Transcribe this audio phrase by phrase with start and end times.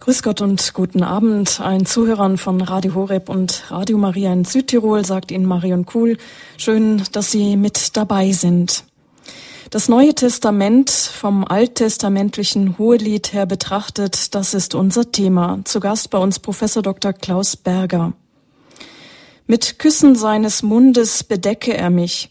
[0.00, 5.04] Grüß Gott und guten Abend allen Zuhörern von Radio Horeb und Radio Maria in Südtirol,
[5.04, 6.16] sagt Ihnen Marion Kuhl.
[6.56, 8.84] Schön, dass Sie mit dabei sind.
[9.68, 15.60] Das Neue Testament vom alttestamentlichen Hohelied her betrachtet, das ist unser Thema.
[15.64, 17.12] Zu Gast bei uns Professor Dr.
[17.12, 18.14] Klaus Berger.
[19.46, 22.30] Mit Küssen seines Mundes bedecke er mich.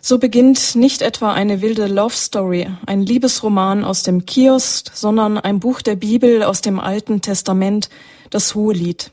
[0.00, 5.60] So beginnt nicht etwa eine wilde Love Story, ein Liebesroman aus dem Kiosk, sondern ein
[5.60, 7.88] Buch der Bibel aus dem Alten Testament,
[8.30, 9.10] das Hohelied.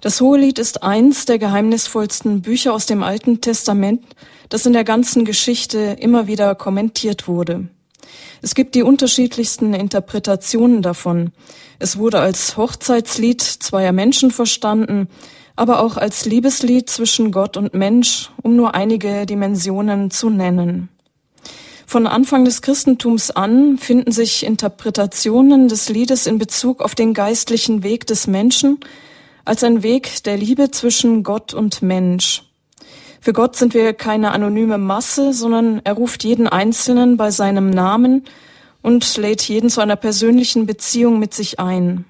[0.00, 4.04] Das Hohelied ist eins der geheimnisvollsten Bücher aus dem Alten Testament,
[4.48, 7.68] das in der ganzen Geschichte immer wieder kommentiert wurde.
[8.40, 11.32] Es gibt die unterschiedlichsten Interpretationen davon.
[11.80, 15.08] Es wurde als Hochzeitslied zweier Menschen verstanden,
[15.58, 20.88] aber auch als Liebeslied zwischen Gott und Mensch, um nur einige Dimensionen zu nennen.
[21.84, 27.82] Von Anfang des Christentums an finden sich Interpretationen des Liedes in Bezug auf den geistlichen
[27.82, 28.78] Weg des Menschen
[29.44, 32.44] als ein Weg der Liebe zwischen Gott und Mensch.
[33.20, 38.24] Für Gott sind wir keine anonyme Masse, sondern er ruft jeden Einzelnen bei seinem Namen
[38.82, 42.04] und lädt jeden zu einer persönlichen Beziehung mit sich ein.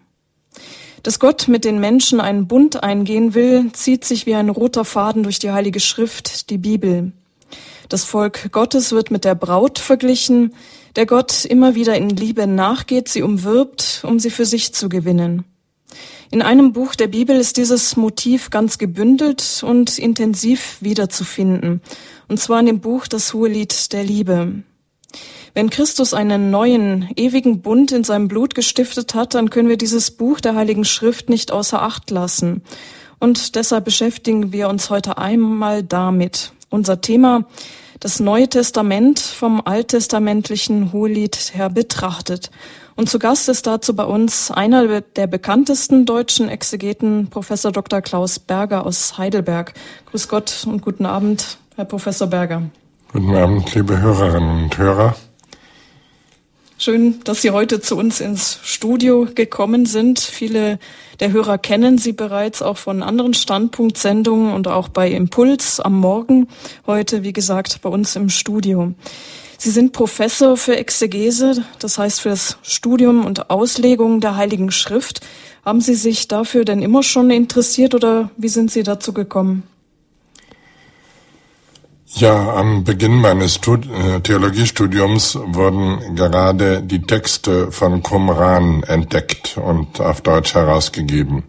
[1.08, 5.22] Dass Gott mit den Menschen einen Bund eingehen will, zieht sich wie ein roter Faden
[5.22, 7.12] durch die Heilige Schrift, die Bibel.
[7.88, 10.52] Das Volk Gottes wird mit der Braut verglichen,
[10.96, 15.44] der Gott immer wieder in Liebe nachgeht, sie umwirbt, um sie für sich zu gewinnen.
[16.30, 21.80] In einem Buch der Bibel ist dieses Motiv ganz gebündelt und intensiv wiederzufinden,
[22.28, 24.62] und zwar in dem Buch Das Hohelied der Liebe.
[25.58, 30.12] Wenn Christus einen neuen, ewigen Bund in seinem Blut gestiftet hat, dann können wir dieses
[30.12, 32.62] Buch der Heiligen Schrift nicht außer Acht lassen.
[33.18, 36.52] Und deshalb beschäftigen wir uns heute einmal damit.
[36.70, 37.44] Unser Thema,
[37.98, 42.52] das Neue Testament vom alttestamentlichen Hohelied her betrachtet.
[42.94, 48.00] Und zu Gast ist dazu bei uns einer der bekanntesten deutschen Exegeten, Professor Dr.
[48.00, 49.74] Klaus Berger aus Heidelberg.
[50.12, 52.62] Grüß Gott und guten Abend, Herr Professor Berger.
[53.12, 55.16] Guten Abend, liebe Hörerinnen und Hörer.
[56.80, 60.20] Schön, dass Sie heute zu uns ins Studio gekommen sind.
[60.20, 60.78] Viele
[61.18, 66.46] der Hörer kennen Sie bereits auch von anderen Standpunktsendungen und auch bei Impuls am Morgen.
[66.86, 68.92] Heute, wie gesagt, bei uns im Studio.
[69.58, 75.20] Sie sind Professor für Exegese, das heißt für das Studium und Auslegung der Heiligen Schrift.
[75.64, 79.64] Haben Sie sich dafür denn immer schon interessiert oder wie sind Sie dazu gekommen?
[82.14, 90.22] Ja, am Beginn meines äh, Theologiestudiums wurden gerade die Texte von Qumran entdeckt und auf
[90.22, 91.44] Deutsch herausgegeben.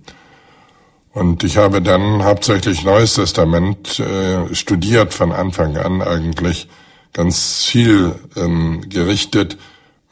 [1.13, 6.67] Und ich habe dann hauptsächlich Neues Testament äh, studiert von Anfang an eigentlich
[7.13, 9.57] ganz viel ähm, gerichtet,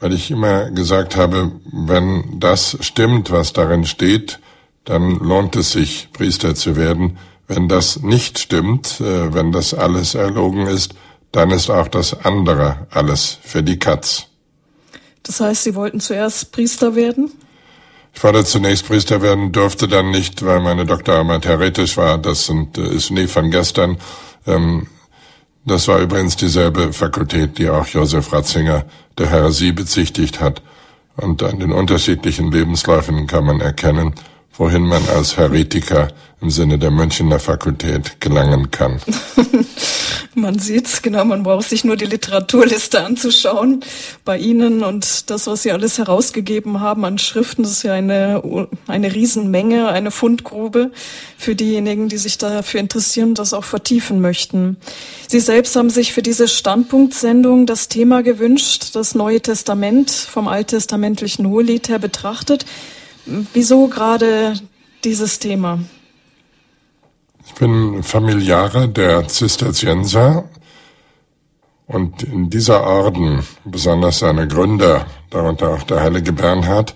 [0.00, 4.40] weil ich immer gesagt habe, wenn das stimmt, was darin steht,
[4.86, 7.18] dann lohnt es sich, Priester zu werden.
[7.48, 10.94] Wenn das nicht stimmt, äh, wenn das alles erlogen ist,
[11.32, 14.26] dann ist auch das andere alles für die Katz.
[15.22, 17.32] Das heißt, Sie wollten zuerst Priester werden?
[18.14, 22.18] Ich wollte zunächst Priester werden, durfte dann nicht, weil meine Doktorarbeit heretisch war.
[22.18, 23.96] Das sind, äh, ist nie von gestern.
[24.46, 24.86] Ähm,
[25.64, 28.84] das war übrigens dieselbe Fakultät, die auch Josef Ratzinger
[29.18, 30.62] der Heresie bezichtigt hat.
[31.16, 34.14] Und an den unterschiedlichen Lebensläufen kann man erkennen,
[34.58, 36.08] wohin man als Heretiker
[36.40, 39.00] im Sinne der Münchener Fakultät gelangen kann.
[40.34, 43.80] man sieht's, genau, man braucht sich nur die Literaturliste anzuschauen
[44.24, 48.68] bei Ihnen und das, was Sie alles herausgegeben haben an Schriften, das ist ja eine,
[48.86, 50.92] eine Riesenmenge, eine Fundgrube
[51.36, 54.76] für diejenigen, die sich dafür interessieren und das auch vertiefen möchten.
[55.26, 61.48] Sie selbst haben sich für diese Standpunktsendung das Thema gewünscht, das Neue Testament vom alttestamentlichen
[61.48, 62.64] Hohelied her betrachtet.
[63.52, 64.54] Wieso gerade
[65.04, 65.78] dieses Thema?
[67.46, 70.48] Ich bin Familiare der Zisterzienser
[71.86, 76.94] und in dieser Orden, besonders seine Gründer, darunter auch der heilige Bernhard,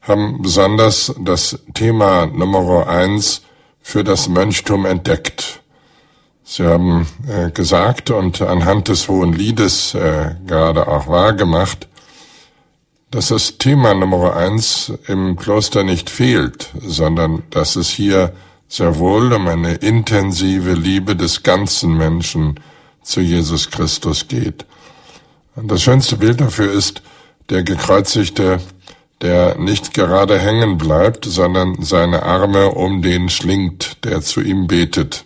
[0.00, 3.42] haben besonders das Thema Nummer eins
[3.80, 5.62] für das Mönchtum entdeckt.
[6.44, 11.88] Sie haben äh, gesagt und anhand des Hohen Liedes äh, gerade auch wahrgemacht,
[13.14, 18.32] dass das Thema Nummer eins im Kloster nicht fehlt, sondern dass es hier
[18.66, 22.58] sehr wohl um eine intensive Liebe des ganzen Menschen
[23.04, 24.66] zu Jesus Christus geht.
[25.54, 27.02] Und das schönste Bild dafür ist
[27.50, 28.58] der Gekreuzigte,
[29.20, 35.24] der nicht gerade hängen bleibt, sondern seine Arme um den schlingt, der zu ihm betet.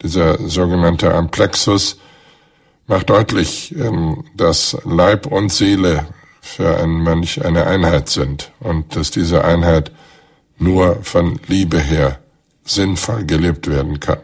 [0.00, 1.98] Dieser sogenannte Amplexus
[2.86, 6.06] macht deutlich, ähm, dass Leib und Seele
[6.44, 9.90] für einen Mönch eine Einheit sind und dass diese Einheit
[10.58, 12.20] nur von Liebe her
[12.64, 14.18] sinnvoll gelebt werden kann.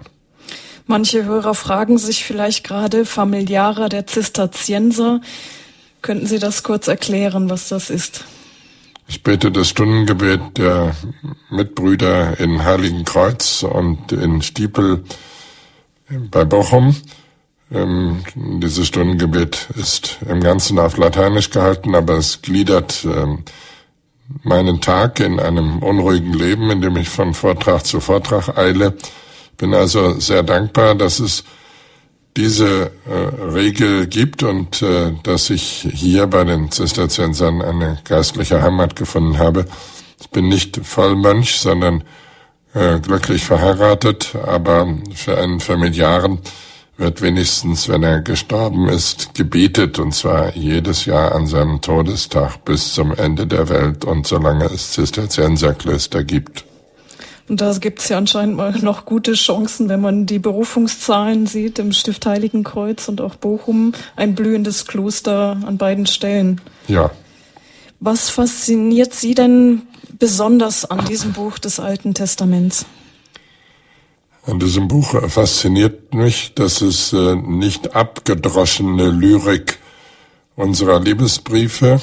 [0.87, 5.21] Manche Hörer fragen sich vielleicht gerade Familiarer der Zisterzienser.
[6.03, 8.25] Könnten Sie das kurz erklären, was das ist?
[9.09, 10.95] Ich bete das Stundengebet der
[11.49, 15.05] Mitbrüder in Heiligen Kreuz und in Stiepel
[16.31, 16.95] bei Bochum.
[17.73, 23.45] Ähm, dieses Stundengebet ist im Ganzen auf Lateinisch gehalten, aber es gliedert ähm,
[24.43, 28.95] meinen Tag in einem unruhigen Leben, in dem ich von Vortrag zu Vortrag eile.
[29.57, 31.45] Bin also sehr dankbar, dass es
[32.37, 38.97] diese äh, Regel gibt und äh, dass ich hier bei den Zisterziensern eine geistliche Heimat
[38.97, 39.67] gefunden habe.
[40.21, 42.05] Ich bin nicht Vollmönch, sondern
[42.75, 46.39] äh, glücklich verheiratet, aber für einen Familiaren
[47.01, 52.93] wird wenigstens, wenn er gestorben ist, gebetet, und zwar jedes Jahr an seinem Todestag bis
[52.93, 56.65] zum Ende der Welt und solange es Zisterzienserklöster gibt.
[57.49, 61.81] Und da gibt es ja anscheinend mal noch gute Chancen, wenn man die Berufungszahlen sieht
[61.81, 66.61] im Stift Heiligenkreuz und auch Bochum, ein blühendes Kloster an beiden Stellen.
[66.87, 67.11] Ja.
[67.99, 69.83] Was fasziniert Sie denn
[70.19, 72.87] besonders an diesem Buch des Alten Testaments?
[74.47, 79.79] An diesem Buch fasziniert mich, dass es äh, nicht abgedroschene Lyrik
[80.57, 82.01] unserer Liebesbriefe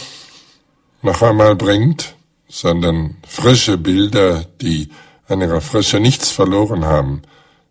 [1.01, 2.15] noch einmal bringt,
[2.47, 4.89] sondern frische Bilder, die
[5.27, 7.23] an ihrer Frische nichts verloren haben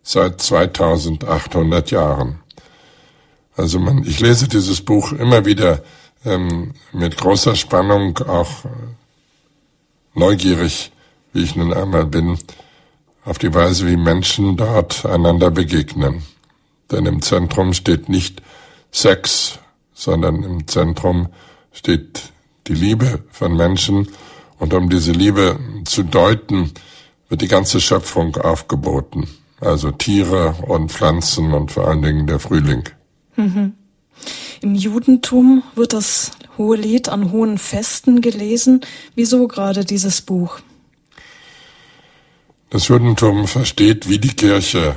[0.03, 2.39] seit 2800 Jahren.
[3.55, 5.81] Also man, ich lese dieses Buch immer wieder
[6.25, 8.65] ähm, mit großer Spannung, auch
[10.13, 10.91] neugierig,
[11.31, 12.37] wie ich nun einmal bin,
[13.27, 16.23] auf die Weise, wie Menschen dort einander begegnen.
[16.89, 18.41] Denn im Zentrum steht nicht
[18.89, 19.59] Sex,
[19.93, 21.27] sondern im Zentrum
[21.73, 22.31] steht
[22.67, 24.07] die Liebe von Menschen.
[24.59, 26.71] Und um diese Liebe zu deuten,
[27.27, 29.27] wird die ganze Schöpfung aufgeboten.
[29.59, 32.83] Also Tiere und Pflanzen und vor allen Dingen der Frühling.
[33.35, 33.73] Mhm.
[34.61, 38.81] Im Judentum wird das Hohe Lied an hohen Festen gelesen.
[39.15, 40.59] Wieso gerade dieses Buch?
[42.69, 44.95] Das Judentum versteht wie die Kirche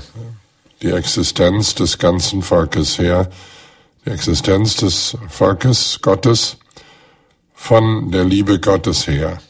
[0.83, 3.31] die Existenz des ganzen Volkes her,
[4.05, 6.57] die Existenz des Volkes Gottes
[7.55, 9.41] von der Liebe Gottes her.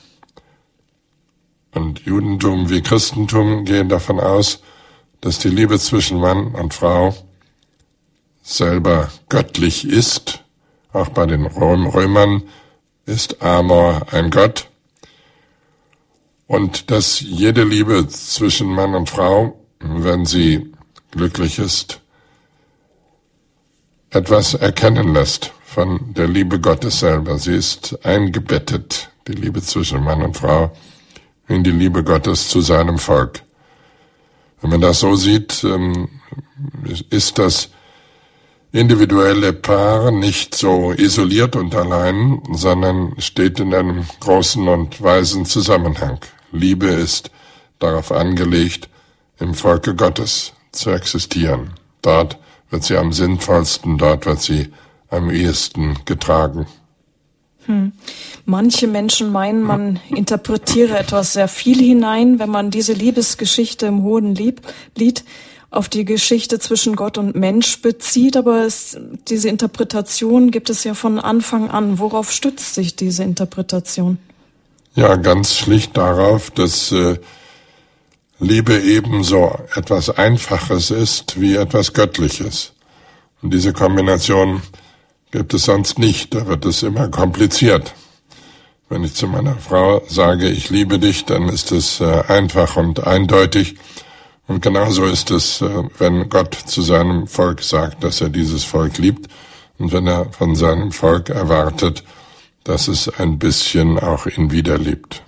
[1.72, 4.60] Und Judentum wie Christentum gehen davon aus,
[5.22, 7.14] dass die Liebe zwischen Mann und Frau
[8.42, 10.42] selber göttlich ist.
[10.92, 12.42] Auch bei den Römern
[13.06, 14.69] ist Amor ein Gott
[16.50, 20.72] und dass jede Liebe zwischen Mann und Frau, wenn sie
[21.12, 22.00] glücklich ist,
[24.10, 27.38] etwas erkennen lässt von der Liebe Gottes selber.
[27.38, 30.76] Sie ist eingebettet, die Liebe zwischen Mann und Frau,
[31.46, 33.42] in die Liebe Gottes zu seinem Volk.
[34.60, 36.08] Wenn man das so sieht, ähm,
[37.10, 37.70] ist das
[38.72, 46.18] individuelle Paar nicht so isoliert und allein, sondern steht in einem großen und weisen Zusammenhang.
[46.52, 47.30] Liebe ist
[47.78, 48.88] darauf angelegt,
[49.38, 51.74] im Volke Gottes zu existieren.
[52.02, 52.38] Dort
[52.70, 54.68] wird sie am sinnvollsten, dort wird sie
[55.08, 56.66] am ehesten getragen.
[57.66, 57.92] Hm.
[58.46, 64.34] Manche Menschen meinen, man interpretiere etwas sehr viel hinein, wenn man diese Liebesgeschichte im Hohen
[64.34, 65.24] Lied
[65.70, 70.94] auf die Geschichte zwischen Gott und Mensch bezieht, aber es, diese Interpretation gibt es ja
[70.94, 71.98] von Anfang an.
[72.00, 74.18] Worauf stützt sich diese Interpretation?
[74.96, 77.18] Ja, ganz schlicht darauf, dass äh,
[78.40, 82.72] Liebe ebenso etwas Einfaches ist wie etwas Göttliches.
[83.40, 84.62] Und diese Kombination
[85.30, 87.94] gibt es sonst nicht, da wird es immer kompliziert.
[88.88, 93.06] Wenn ich zu meiner Frau sage, ich liebe dich, dann ist es äh, einfach und
[93.06, 93.76] eindeutig.
[94.48, 98.98] Und genauso ist es, äh, wenn Gott zu seinem Volk sagt, dass er dieses Volk
[98.98, 99.30] liebt
[99.78, 102.02] und wenn er von seinem Volk erwartet,
[102.64, 105.22] dass es ein bisschen auch ihn wiederlebt.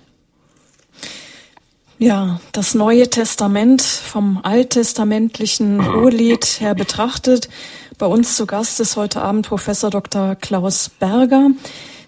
[1.99, 7.49] Ja, das Neue Testament vom alttestamentlichen Hohelied her betrachtet.
[7.97, 10.35] Bei uns zu Gast ist heute Abend Professor Dr.
[10.35, 11.51] Klaus Berger.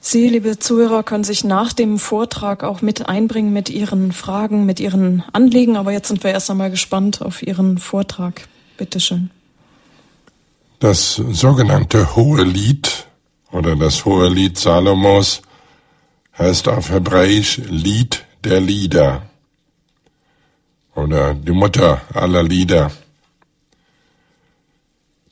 [0.01, 4.79] Sie, liebe Zuhörer, können sich nach dem Vortrag auch mit einbringen mit Ihren Fragen, mit
[4.79, 5.77] Ihren Anliegen.
[5.77, 8.48] Aber jetzt sind wir erst einmal gespannt auf Ihren Vortrag.
[8.77, 9.32] Bitte schön.
[10.79, 13.04] Das sogenannte Hohelied
[13.55, 15.41] oder das hohe Lied Salomos
[16.38, 19.29] heißt auf Hebräisch Lied der Lieder
[20.93, 22.91] oder die Mutter aller Lieder.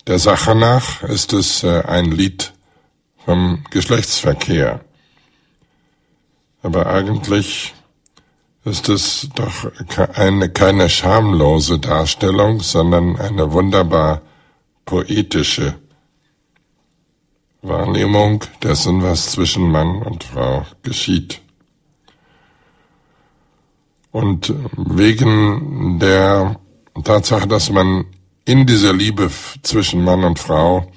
[0.08, 2.54] Der Sache nach ist es äh, ein Lied
[3.26, 4.80] vom Geschlechtsverkehr.
[6.62, 7.74] Aber eigentlich
[8.64, 9.70] ist es doch
[10.16, 14.22] eine, keine schamlose Darstellung, sondern eine wunderbar
[14.86, 15.76] poetische
[17.64, 21.42] Wahrnehmung dessen, was zwischen Mann und Frau geschieht.
[24.12, 26.60] Und wegen der
[27.04, 28.06] Tatsache, dass man
[28.46, 29.32] in dieser Liebe
[29.64, 30.92] zwischen Mann und Frau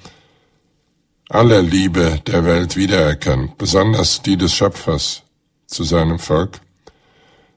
[1.29, 5.23] alle Liebe der Welt wiedererkennt, besonders die des Schöpfers
[5.65, 6.59] zu seinem Volk.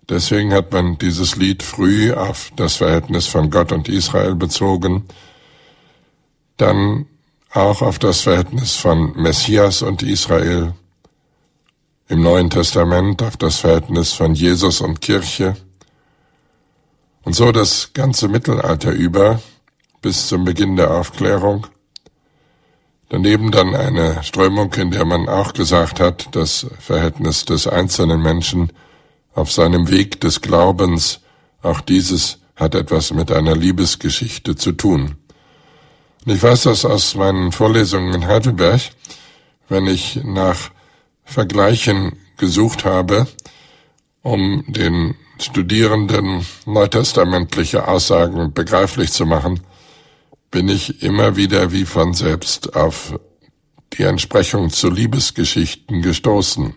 [0.08, 5.04] Deswegen hat man dieses Lied früh auf das Verhältnis von Gott und Israel bezogen,
[6.56, 7.06] dann
[7.52, 10.74] auch auf das Verhältnis von Messias und Israel,
[12.08, 15.56] im Neuen Testament auf das Verhältnis von Jesus und Kirche
[17.22, 19.40] und so das ganze Mittelalter über
[20.02, 21.66] bis zum Beginn der Aufklärung.
[23.10, 28.72] Daneben dann eine Strömung, in der man auch gesagt hat, das Verhältnis des einzelnen Menschen
[29.34, 31.20] auf seinem Weg des Glaubens,
[31.62, 35.19] auch dieses hat etwas mit einer Liebesgeschichte zu tun.
[36.26, 38.82] Ich weiß das aus meinen Vorlesungen in Heidelberg,
[39.70, 40.70] wenn ich nach
[41.24, 43.26] Vergleichen gesucht habe,
[44.20, 49.60] um den Studierenden neutestamentliche Aussagen begreiflich zu machen,
[50.50, 53.18] bin ich immer wieder wie von selbst auf
[53.94, 56.74] die Entsprechung zu Liebesgeschichten gestoßen.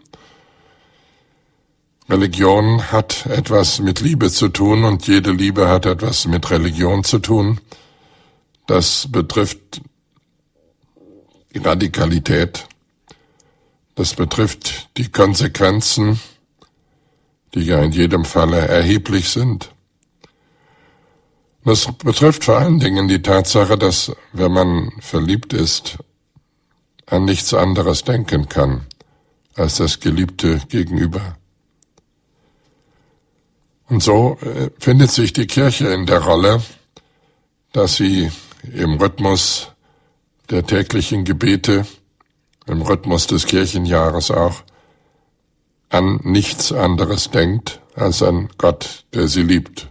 [2.09, 7.19] Religion hat etwas mit Liebe zu tun und jede Liebe hat etwas mit Religion zu
[7.19, 7.59] tun.
[8.67, 9.81] Das betrifft
[11.53, 12.65] die Radikalität,
[13.95, 16.19] das betrifft die Konsequenzen,
[17.53, 19.69] die ja in jedem Falle erheblich sind.
[21.63, 25.97] Das betrifft vor allen Dingen die Tatsache, dass, wenn man verliebt ist,
[27.05, 28.85] an nichts anderes denken kann
[29.55, 31.37] als das Geliebte gegenüber.
[33.87, 36.63] Und so äh, findet sich die Kirche in der Rolle,
[37.71, 38.31] dass sie
[38.71, 39.71] im Rhythmus
[40.49, 41.85] der täglichen Gebete,
[42.65, 44.63] im Rhythmus des Kirchenjahres auch,
[45.89, 49.89] an nichts anderes denkt als an Gott, der sie liebt.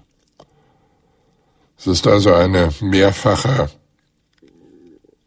[1.79, 3.71] Es ist also eine mehrfache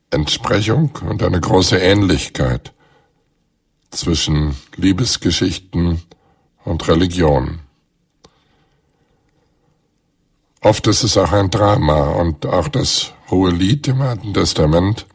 [0.10, 2.74] Entsprechung und eine große Ähnlichkeit
[3.92, 6.02] zwischen Liebesgeschichten
[6.64, 7.60] und Religion.
[10.66, 15.06] Oft ist es auch ein Drama und auch das hohe Lied im Alten Testament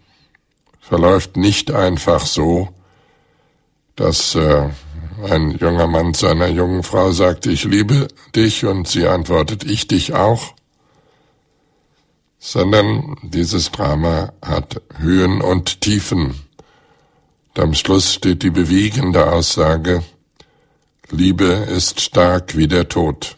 [0.78, 2.68] verläuft nicht einfach so,
[3.96, 4.68] dass äh,
[5.28, 10.14] ein junger Mann seiner jungen Frau sagt, ich liebe dich und sie antwortet, ich dich
[10.14, 10.54] auch,
[12.38, 16.44] sondern dieses Drama hat Höhen und Tiefen.
[17.48, 20.04] Und am Schluss steht die bewegende Aussage,
[21.10, 23.36] Liebe ist stark wie der Tod.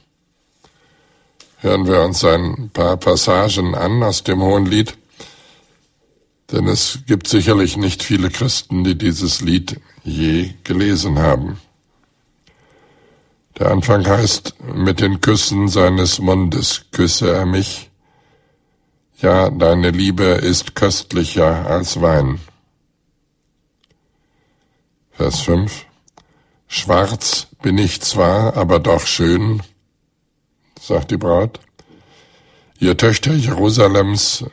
[1.62, 4.98] Hören wir uns ein paar Passagen an aus dem Hohen Lied,
[6.50, 11.60] denn es gibt sicherlich nicht viele Christen, die dieses Lied je gelesen haben.
[13.60, 17.90] Der Anfang heißt, mit den Küssen seines Mundes küsse er mich.
[19.20, 22.40] Ja, deine Liebe ist köstlicher als Wein.
[25.12, 25.86] Vers 5.
[26.66, 29.62] Schwarz bin ich zwar, aber doch schön,
[30.82, 31.60] sagt die Braut.
[32.80, 34.44] Ihr Töchter Jerusalems,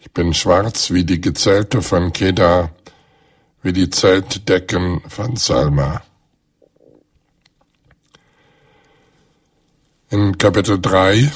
[0.00, 2.72] ich bin schwarz wie die Gezelte von Kedar,
[3.62, 6.02] wie die Zeltdecken von Salma.
[10.10, 11.30] In Kapitel 3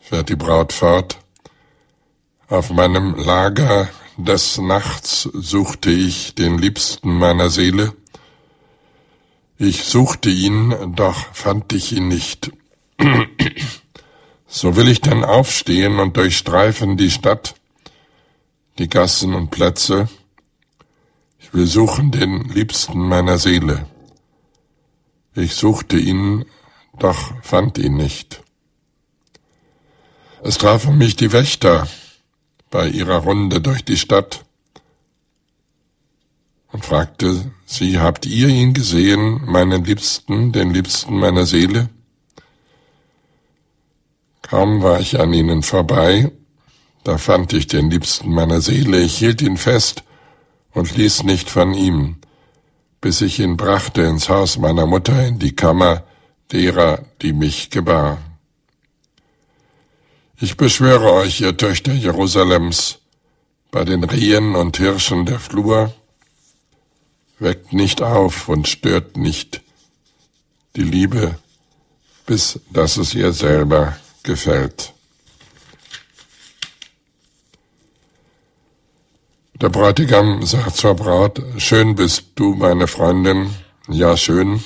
[0.00, 1.18] fährt die Braut fort.
[2.48, 7.94] Auf meinem Lager des Nachts suchte ich den Liebsten meiner Seele.
[9.64, 12.50] Ich suchte ihn, doch fand ich ihn nicht.
[14.48, 17.54] so will ich denn aufstehen und durchstreifen die Stadt,
[18.80, 20.08] die Gassen und Plätze.
[21.38, 23.86] Ich will suchen den Liebsten meiner Seele.
[25.36, 26.44] Ich suchte ihn,
[26.98, 28.42] doch fand ihn nicht.
[30.42, 31.86] Es trafen mich die Wächter
[32.68, 34.44] bei ihrer Runde durch die Stadt
[36.72, 41.90] und fragte sie, habt ihr ihn gesehen, meinen Liebsten, den Liebsten meiner Seele?
[44.40, 46.32] Kaum war ich an ihnen vorbei,
[47.04, 50.02] da fand ich den Liebsten meiner Seele, ich hielt ihn fest
[50.72, 52.16] und ließ nicht von ihm,
[53.00, 56.04] bis ich ihn brachte ins Haus meiner Mutter in die Kammer,
[56.52, 58.18] derer, die mich gebar.
[60.40, 62.98] Ich beschwöre euch, ihr Töchter Jerusalems,
[63.70, 65.92] bei den Rehen und Hirschen der Flur,
[67.42, 69.62] weckt nicht auf und stört nicht
[70.76, 71.38] die Liebe,
[72.26, 74.94] bis dass es ihr selber gefällt.
[79.60, 83.50] Der Bräutigam sagt zur Braut, schön bist du, meine Freundin,
[83.88, 84.64] ja schön.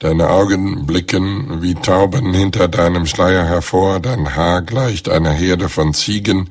[0.00, 5.92] Deine Augen blicken wie Tauben hinter deinem Schleier hervor, dein Haar gleicht einer Herde von
[5.92, 6.50] Ziegen,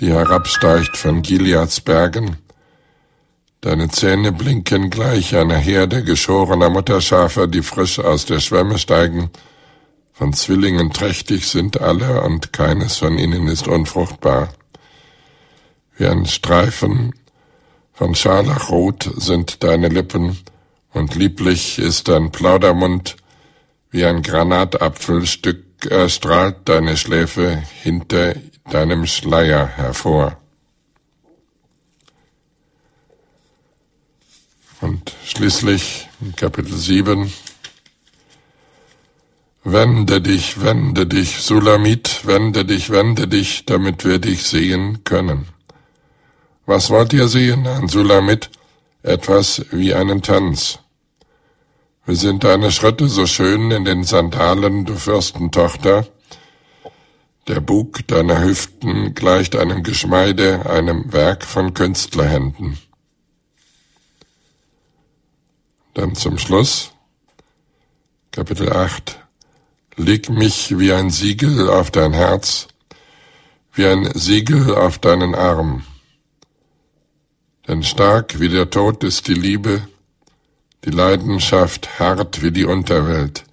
[0.00, 2.36] die herabsteigt von Gileads Bergen.
[3.62, 9.30] Deine Zähne blinken gleich einer Herde geschorener Mutterschafe, die frisch aus der Schwemme steigen.
[10.12, 14.52] Von Zwillingen trächtig sind alle, und keines von ihnen ist unfruchtbar.
[15.96, 17.14] Wie ein Streifen
[17.92, 20.38] von Scharlachrot sind deine Lippen,
[20.92, 23.16] und lieblich ist dein Plaudermund,
[23.92, 28.34] wie ein Granatapfelstück erstrahlt deine Schläfe hinter
[28.68, 30.41] deinem Schleier hervor.
[34.82, 37.32] Und schließlich Kapitel 7,
[39.62, 45.46] Wende dich, wende dich, Sulamit, wende dich, wende dich, damit wir dich sehen können.
[46.66, 48.50] Was wollt ihr sehen, ein Sulamit?
[49.04, 50.80] Etwas wie einen Tanz.
[52.04, 56.08] Wie sind deine Schritte so schön in den Sandalen, du Fürstentochter?
[57.46, 62.78] Der Bug deiner Hüften gleicht einem Geschmeide, einem Werk von Künstlerhänden.
[65.94, 66.92] Dann zum Schluss,
[68.30, 69.18] Kapitel 8.
[69.96, 72.68] Leg mich wie ein Siegel auf dein Herz,
[73.74, 75.84] wie ein Siegel auf deinen Arm.
[77.68, 79.86] Denn stark wie der Tod ist die Liebe,
[80.86, 83.44] die Leidenschaft hart wie die Unterwelt.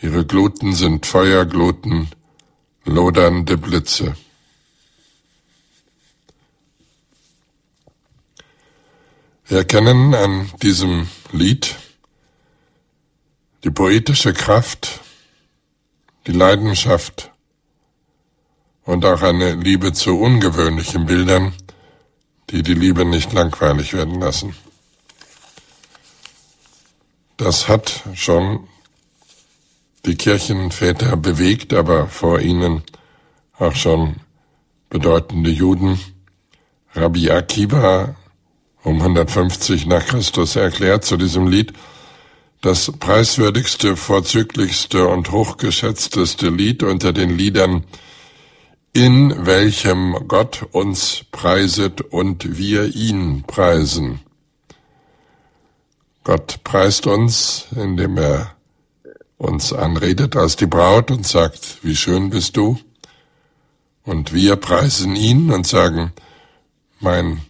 [0.00, 2.08] Ihre Gluten sind Feuergluten,
[2.86, 4.16] lodernde Blitze.
[9.48, 11.76] Erkennen an diesem Lied
[13.62, 15.00] die poetische Kraft,
[16.26, 17.30] die Leidenschaft
[18.84, 21.54] und auch eine Liebe zu ungewöhnlichen Bildern,
[22.50, 24.54] die die Liebe nicht langweilig werden lassen.
[27.36, 28.68] Das hat schon
[30.06, 32.82] die Kirchenväter bewegt, aber vor ihnen
[33.58, 34.16] auch schon
[34.90, 35.98] bedeutende Juden.
[36.94, 38.14] Rabbi Akiva
[38.84, 41.72] um 150 nach Christus erklärt zu diesem Lied,
[42.60, 47.84] das preiswürdigste, vorzüglichste und hochgeschätzteste Lied unter den Liedern
[48.94, 54.20] in welchem Gott uns preiset und wir ihn preisen.
[56.22, 58.54] Gott preist uns, indem er
[59.36, 62.78] uns anredet als die Braut und sagt, wie schön bist du.
[64.04, 66.12] Und wir preisen ihn und sagen,
[67.00, 67.42] mein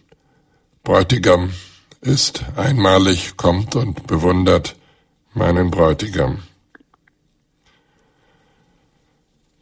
[0.85, 1.51] Bräutigam
[2.01, 4.75] ist einmalig, kommt und bewundert
[5.33, 6.43] meinen Bräutigam.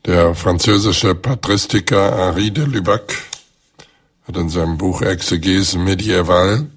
[0.05, 3.15] Der französische Patristiker Henri de Lubac
[4.27, 6.67] hat in seinem Buch Exegese Medieval,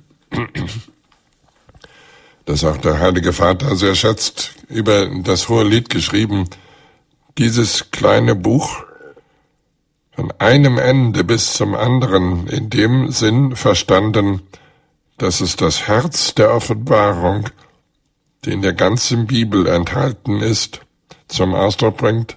[2.44, 6.48] das auch der Heilige Vater sehr schätzt, über das hohe Lied geschrieben,
[7.36, 8.85] dieses kleine Buch
[10.16, 14.42] von einem Ende bis zum anderen in dem Sinn verstanden,
[15.18, 17.48] dass es das Herz der Offenbarung,
[18.44, 20.80] die in der ganzen Bibel enthalten ist,
[21.28, 22.36] zum Ausdruck bringt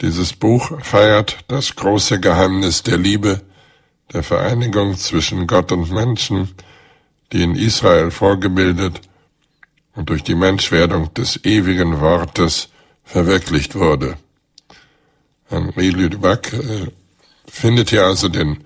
[0.00, 3.40] dieses Buch feiert das große Geheimnis der Liebe,
[4.12, 6.50] der Vereinigung zwischen Gott und Menschen,
[7.32, 9.00] die in Israel vorgebildet
[9.94, 12.68] und durch die Menschwerdung des ewigen Wortes
[13.04, 14.16] verwirklicht wurde.
[15.48, 16.90] Henri Ludebac äh,
[17.46, 18.64] findet hier also den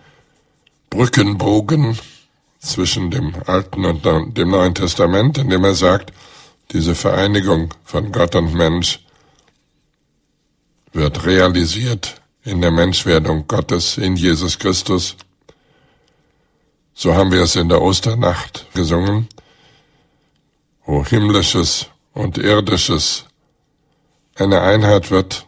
[0.90, 1.98] Brückenbogen
[2.60, 6.12] zwischen dem Alten und dem Neuen Testament, in dem er sagt,
[6.72, 9.00] diese Vereinigung von Gott und Mensch
[10.92, 15.16] wird realisiert in der Menschwerdung Gottes in Jesus Christus.
[16.94, 19.28] So haben wir es in der Osternacht gesungen,
[20.84, 23.24] wo himmlisches und irdisches
[24.34, 25.46] eine Einheit wird,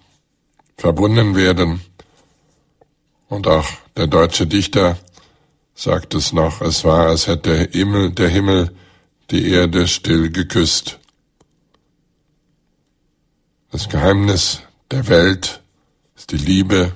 [0.80, 1.82] verbunden werden.
[3.28, 4.96] Und auch der deutsche Dichter
[5.74, 8.74] sagt es noch, es war, als hätte der Himmel, der Himmel
[9.30, 10.98] die Erde still geküsst.
[13.70, 15.60] Das Geheimnis der Welt
[16.16, 16.92] ist die Liebe,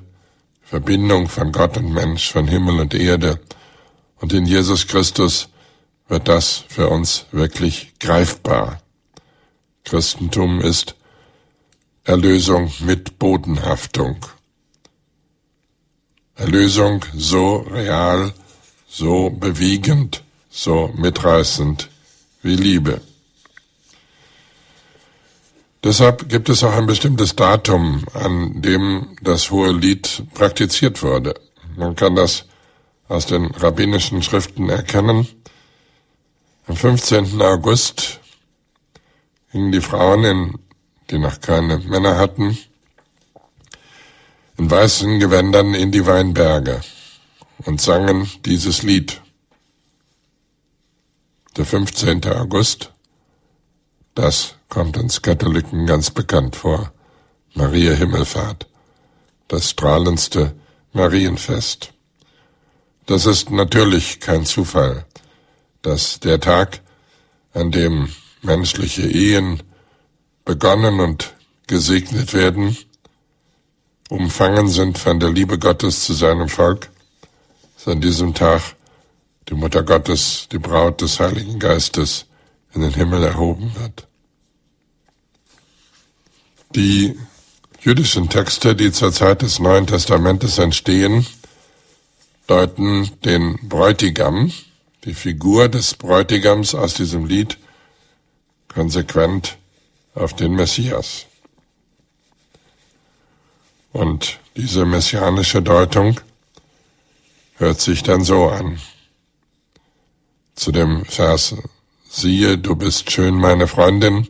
[0.62, 3.38] Verbindung von Gott und Mensch, von Himmel und Erde.
[4.16, 5.50] Und in Jesus Christus
[6.08, 8.80] wird das für uns wirklich greifbar.
[9.84, 10.96] Christentum ist
[12.04, 14.18] Erlösung mit Bodenhaftung.
[16.34, 18.34] Erlösung so real,
[18.86, 21.88] so bewegend, so mitreißend
[22.42, 23.00] wie Liebe.
[25.82, 31.34] Deshalb gibt es auch ein bestimmtes Datum, an dem das hohe Lied praktiziert wurde.
[31.74, 32.44] Man kann das
[33.08, 35.26] aus den rabbinischen Schriften erkennen.
[36.66, 37.40] Am 15.
[37.40, 38.20] August
[39.52, 40.58] gingen die Frauen, in,
[41.14, 42.58] die noch keine Männer hatten,
[44.58, 46.80] in weißen Gewändern in die Weinberge
[47.58, 49.22] und sangen dieses Lied.
[51.56, 52.24] Der 15.
[52.24, 52.90] August,
[54.16, 56.92] das kommt uns Katholiken ganz bekannt vor.
[57.54, 58.66] Maria Himmelfahrt,
[59.46, 60.52] das strahlendste
[60.94, 61.92] Marienfest.
[63.06, 65.06] Das ist natürlich kein Zufall,
[65.82, 66.80] dass der Tag,
[67.52, 69.62] an dem menschliche Ehen
[70.44, 71.34] begonnen und
[71.66, 72.76] gesegnet werden,
[74.10, 76.90] umfangen sind von der Liebe Gottes zu seinem Volk,
[77.74, 78.62] dass an diesem Tag
[79.48, 82.26] die Mutter Gottes, die Braut des Heiligen Geistes,
[82.74, 84.06] in den Himmel erhoben wird.
[86.74, 87.16] Die
[87.80, 91.26] jüdischen Texte, die zur Zeit des Neuen Testamentes entstehen,
[92.46, 94.52] deuten den Bräutigam,
[95.04, 97.58] die Figur des Bräutigams aus diesem Lied,
[98.68, 99.56] konsequent
[100.14, 101.26] auf den Messias.
[103.92, 106.20] Und diese messianische Deutung
[107.56, 108.80] hört sich dann so an.
[110.54, 111.54] Zu dem Vers
[112.08, 114.28] Siehe, du bist schön, meine Freundin,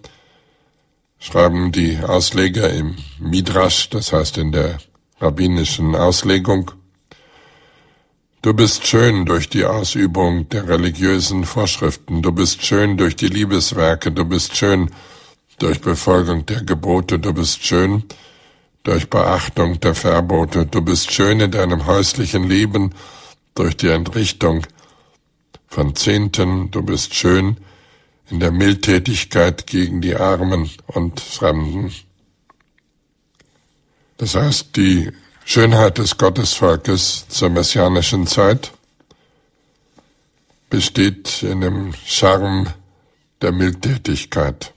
[1.18, 4.78] schreiben die Ausleger im Midrash, das heißt in der
[5.20, 6.70] rabbinischen Auslegung,
[8.44, 14.12] Du bist schön durch die Ausübung der religiösen Vorschriften, du bist schön durch die Liebeswerke,
[14.12, 14.90] du bist schön
[15.58, 18.04] durch Befolgung der Gebote, du bist schön
[18.82, 22.94] durch Beachtung der Verbote, du bist schön in deinem häuslichen Leben
[23.54, 24.66] durch die Entrichtung
[25.66, 27.56] von Zehnten, du bist schön
[28.30, 31.92] in der Mildtätigkeit gegen die Armen und Fremden.
[34.18, 35.10] Das heißt, die
[35.44, 38.72] Schönheit des Gottesvolkes zur messianischen Zeit
[40.70, 42.72] besteht in dem Charme
[43.42, 44.73] der Mildtätigkeit.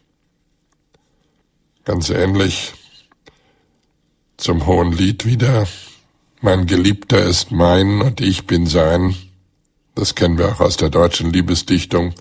[1.87, 2.73] Ganz ähnlich
[4.35, 5.65] zum Hohen Lied wieder.
[6.41, 9.15] Mein Geliebter ist mein und ich bin sein.
[9.95, 12.13] Das kennen wir auch aus der deutschen Liebesdichtung.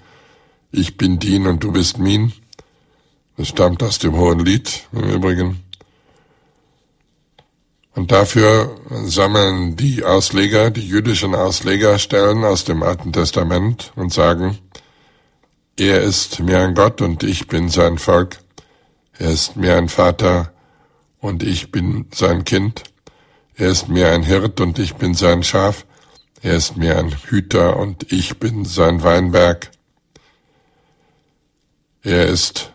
[0.71, 2.33] Ich bin din und du bist min.
[3.37, 5.65] Das stammt aus dem Hohen Lied im Übrigen.
[7.97, 14.59] Und dafür sammeln die Ausleger, die jüdischen Ausleger Stellen aus dem Alten Testament und sagen,
[15.77, 18.39] er ist mir ein Gott und ich bin sein Volk.
[19.19, 20.53] Er ist mir ein Vater
[21.21, 22.85] und ich bin sein Kind.
[23.55, 25.87] Er ist mir ein Hirt und ich bin sein Schaf.
[26.43, 29.71] Er ist mir ein Hüter und ich bin sein Weinberg.
[32.03, 32.73] Er ist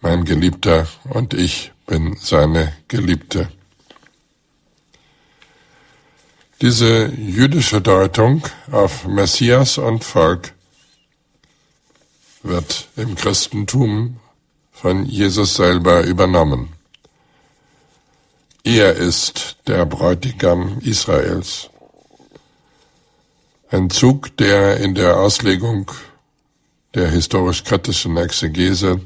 [0.00, 3.48] mein Geliebter und ich bin seine Geliebte.
[6.60, 10.54] Diese jüdische Deutung auf Messias und Volk
[12.42, 14.18] wird im Christentum
[14.80, 16.72] von Jesus selber übernommen.
[18.62, 21.68] Er ist der Bräutigam Israels.
[23.70, 25.90] Ein Zug, der in der Auslegung
[26.94, 29.00] der historisch-kritischen Exegese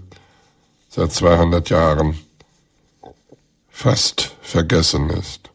[0.90, 2.18] seit 200 Jahren
[3.70, 5.48] fast vergessen ist.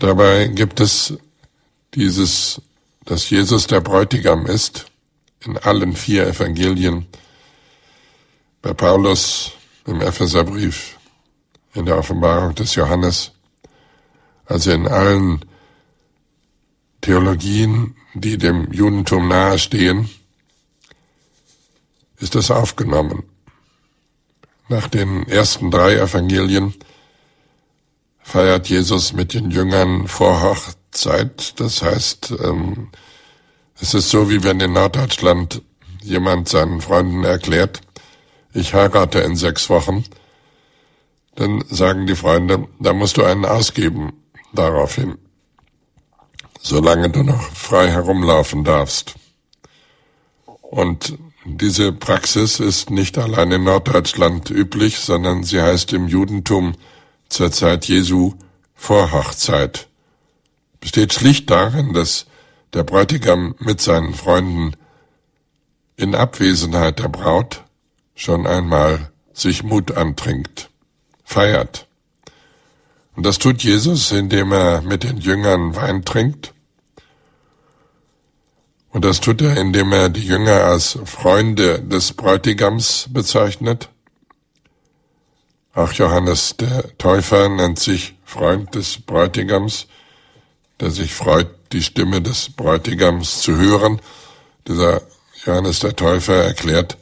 [0.00, 1.14] Dabei gibt es
[1.94, 2.60] dieses,
[3.04, 4.86] dass Jesus der Bräutigam ist,
[5.44, 7.06] in allen vier Evangelien,
[8.62, 9.52] bei Paulus
[9.86, 10.96] im Epheserbrief,
[11.74, 13.32] in der Offenbarung des Johannes,
[14.46, 15.44] also in allen
[17.00, 20.08] Theologien, die dem Judentum nahestehen,
[22.18, 23.24] ist es aufgenommen.
[24.68, 26.74] Nach den ersten drei Evangelien
[28.20, 31.58] feiert Jesus mit den Jüngern Vorhochzeit.
[31.60, 32.90] Das heißt, ähm,
[33.80, 35.62] es ist so, wie wenn in Norddeutschland
[36.02, 37.80] jemand seinen Freunden erklärt,
[38.54, 40.04] ich heirate in sechs Wochen.
[41.34, 44.12] Dann sagen die Freunde, da musst du einen ausgeben
[44.52, 45.16] daraufhin,
[46.60, 49.14] solange du noch frei herumlaufen darfst.
[50.60, 56.74] Und diese Praxis ist nicht allein in Norddeutschland üblich, sondern sie heißt im Judentum
[57.28, 58.34] zur Zeit Jesu
[58.74, 59.88] Vorhochzeit
[60.82, 62.26] besteht schlicht darin, dass
[62.74, 64.72] der Bräutigam mit seinen Freunden
[65.96, 67.62] in Abwesenheit der Braut
[68.14, 70.70] schon einmal sich Mut antrinkt,
[71.24, 71.86] feiert.
[73.14, 76.52] Und das tut Jesus, indem er mit den Jüngern Wein trinkt
[78.92, 83.88] Und das tut er, indem er die Jünger als Freunde des Bräutigams bezeichnet.
[85.74, 89.86] Auch Johannes der Täufer nennt sich Freund des Bräutigams,
[90.80, 94.00] der sich freut, die Stimme des Bräutigams zu hören.
[94.68, 95.00] Dieser
[95.46, 96.98] Johannes der Täufer erklärt,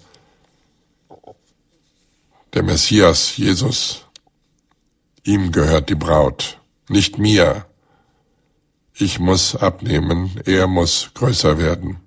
[2.54, 4.04] der Messias, Jesus,
[5.24, 6.58] ihm gehört die Braut,
[6.88, 7.66] nicht mir.
[8.94, 11.98] Ich muss abnehmen, er muss größer werden.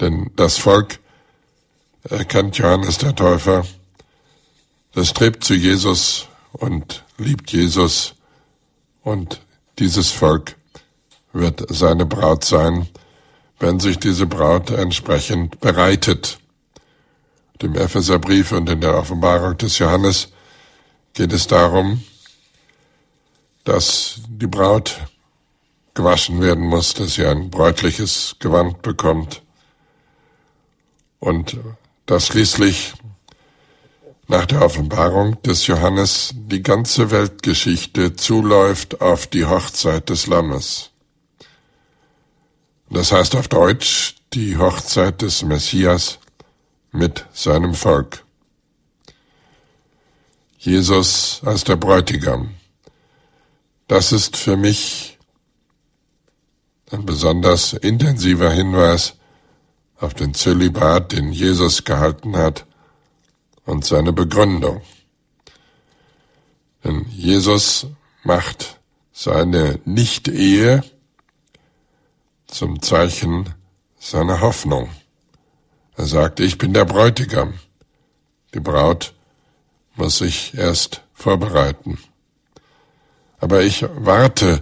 [0.00, 1.00] Denn das Volk,
[2.08, 3.64] erkennt Johannes der Täufer,
[4.92, 8.14] das strebt zu Jesus und liebt Jesus
[9.02, 9.40] und
[9.78, 10.56] dieses Volk
[11.32, 12.88] wird seine Braut sein,
[13.58, 16.38] wenn sich diese Braut entsprechend bereitet.
[17.62, 20.28] Dem Epheserbrief und in der Offenbarung des Johannes
[21.14, 22.02] geht es darum,
[23.62, 24.98] dass die Braut
[25.94, 29.42] gewaschen werden muss, dass sie ein bräutliches Gewand bekommt
[31.20, 31.56] und
[32.06, 32.94] dass schließlich
[34.26, 40.90] nach der Offenbarung des Johannes die ganze Weltgeschichte zuläuft auf die Hochzeit des Lammes.
[42.90, 46.18] Das heißt auf Deutsch die Hochzeit des Messias
[46.92, 48.24] mit seinem Volk.
[50.58, 52.54] Jesus als der Bräutigam.
[53.88, 55.18] Das ist für mich
[56.90, 59.14] ein besonders intensiver Hinweis
[59.98, 62.66] auf den Zölibat, den Jesus gehalten hat
[63.64, 64.82] und seine Begründung.
[66.84, 67.86] Denn Jesus
[68.22, 68.80] macht
[69.12, 70.84] seine Nicht-Ehe
[72.46, 73.54] zum Zeichen
[73.98, 74.90] seiner Hoffnung.
[75.96, 77.54] Er sagt, ich bin der Bräutigam.
[78.54, 79.14] Die Braut
[79.94, 81.98] muss sich erst vorbereiten.
[83.38, 84.60] Aber ich warte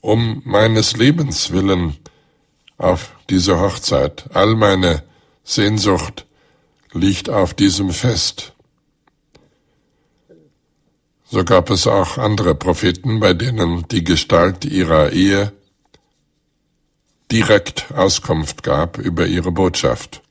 [0.00, 1.96] um meines Lebens willen
[2.78, 4.24] auf diese Hochzeit.
[4.32, 5.02] All meine
[5.44, 6.26] Sehnsucht
[6.92, 8.52] liegt auf diesem Fest.
[11.24, 15.52] So gab es auch andere Propheten, bei denen die Gestalt ihrer Ehe
[17.30, 20.22] direkt Auskunft gab über ihre Botschaft.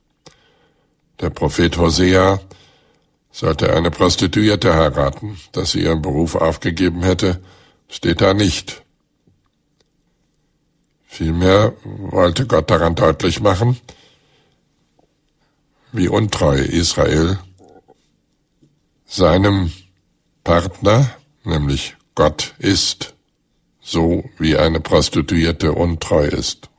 [1.20, 2.40] Der Prophet Hosea
[3.32, 7.42] sollte eine Prostituierte heiraten, dass sie ihren Beruf aufgegeben hätte,
[7.90, 8.84] steht da nicht.
[11.06, 13.78] Vielmehr wollte Gott daran deutlich machen,
[15.92, 17.40] wie untreu Israel
[19.06, 19.72] seinem
[20.44, 21.10] Partner,
[21.44, 23.16] nämlich Gott, ist,
[23.82, 26.70] so wie eine Prostituierte untreu ist.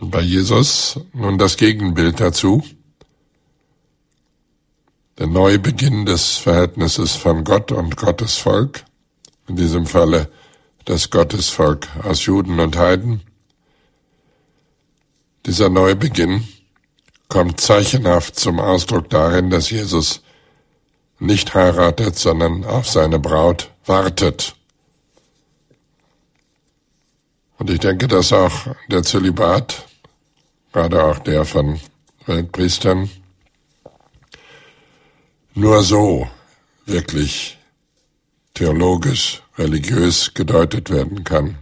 [0.00, 1.00] Bei Jesus.
[1.12, 2.62] Nun das Gegenbild dazu,
[5.18, 8.84] der Neubeginn des Verhältnisses von Gott und Gottes Volk,
[9.48, 10.30] in diesem Falle
[10.84, 13.22] das Gottesvolk aus Juden und Heiden,
[15.46, 16.46] dieser Neubeginn
[17.28, 20.22] kommt zeichenhaft zum Ausdruck darin, dass Jesus
[21.18, 24.54] nicht heiratet, sondern auf seine Braut wartet.
[27.62, 29.86] Und ich denke, dass auch der Zölibat,
[30.72, 31.78] gerade auch der von
[32.26, 33.08] Weltpriestern,
[35.54, 36.28] nur so
[36.86, 37.56] wirklich
[38.54, 41.56] theologisch, religiös gedeutet werden kann.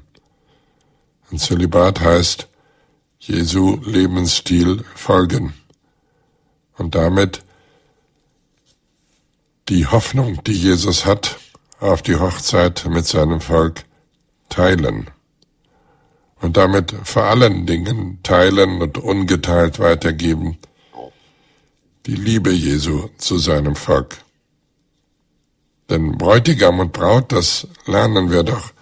[1.31, 2.49] Ein Zölibat heißt,
[3.19, 5.53] Jesu Lebensstil folgen
[6.79, 7.45] und damit
[9.69, 11.39] die Hoffnung, die Jesus hat,
[11.79, 13.85] auf die Hochzeit mit seinem Volk
[14.49, 15.11] teilen
[16.41, 20.59] und damit vor allen Dingen teilen und ungeteilt weitergeben
[22.07, 24.17] die Liebe Jesu zu seinem Volk.
[25.91, 28.73] Denn Bräutigam und Braut, das lernen wir doch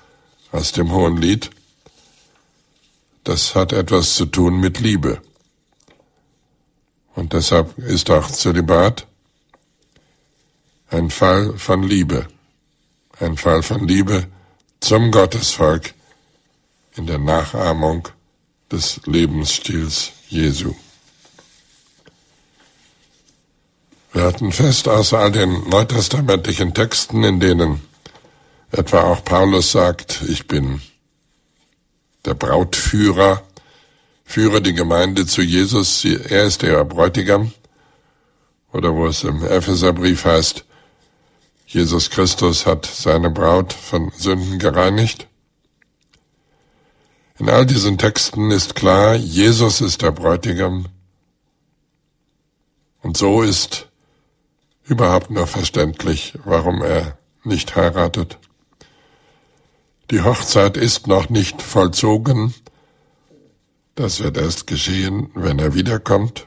[0.52, 1.50] aus dem Hohen Lied,
[3.24, 5.20] das hat etwas zu tun mit Liebe.
[7.14, 9.06] Und deshalb ist auch Zölibat
[10.90, 12.28] ein Fall von Liebe,
[13.18, 14.28] ein Fall von Liebe
[14.80, 15.94] zum Gottesvolk
[16.98, 18.08] in der Nachahmung
[18.70, 20.74] des Lebensstils Jesu.
[24.12, 27.80] Wir hatten fest aus all den neutestamentlichen Texten, in denen
[28.72, 30.82] etwa auch Paulus sagt, ich bin
[32.24, 33.42] der Brautführer,
[34.24, 37.52] führe die Gemeinde zu Jesus, er ist der Bräutigam.
[38.72, 40.64] Oder wo es im Epheserbrief heißt,
[41.66, 45.28] Jesus Christus hat seine Braut von Sünden gereinigt.
[47.38, 50.86] In all diesen Texten ist klar, Jesus ist der Bräutigam.
[53.00, 53.88] Und so ist
[54.84, 58.38] überhaupt nur verständlich, warum er nicht heiratet.
[60.10, 62.54] Die Hochzeit ist noch nicht vollzogen,
[63.94, 66.46] das wird erst geschehen, wenn er wiederkommt.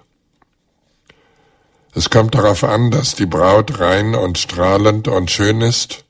[1.94, 6.06] Es kommt darauf an, dass die Braut rein und strahlend und schön ist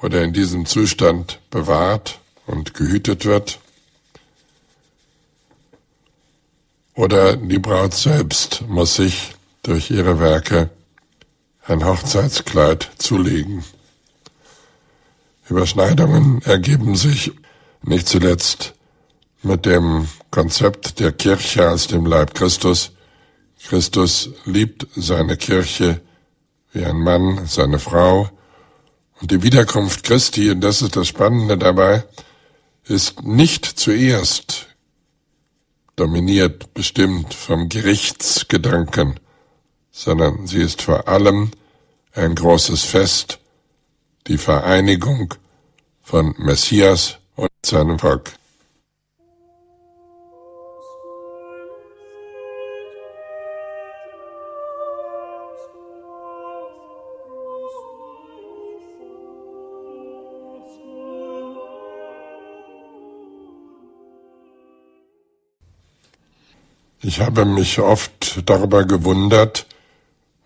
[0.00, 3.58] oder in diesem Zustand bewahrt und gehütet wird.
[6.94, 10.70] Oder die Braut selbst muss sich durch ihre Werke
[11.66, 13.64] ein Hochzeitskleid zulegen.
[15.48, 17.32] Überschneidungen ergeben sich
[17.82, 18.74] nicht zuletzt
[19.42, 22.92] mit dem Konzept der Kirche als dem Leib Christus.
[23.66, 26.00] Christus liebt seine Kirche
[26.72, 28.30] wie ein Mann seine Frau.
[29.20, 32.04] Und die Wiederkunft Christi, und das ist das Spannende dabei,
[32.84, 34.66] ist nicht zuerst
[36.00, 39.20] dominiert, bestimmt vom Gerichtsgedanken,
[39.90, 41.50] sondern sie ist vor allem
[42.14, 43.38] ein großes Fest,
[44.26, 45.34] die Vereinigung
[46.00, 48.32] von Messias und seinem Volk.
[67.02, 69.66] Ich habe mich oft darüber gewundert,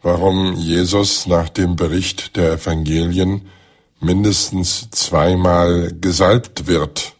[0.03, 3.49] warum Jesus nach dem Bericht der Evangelien
[3.99, 7.15] mindestens zweimal gesalbt wird.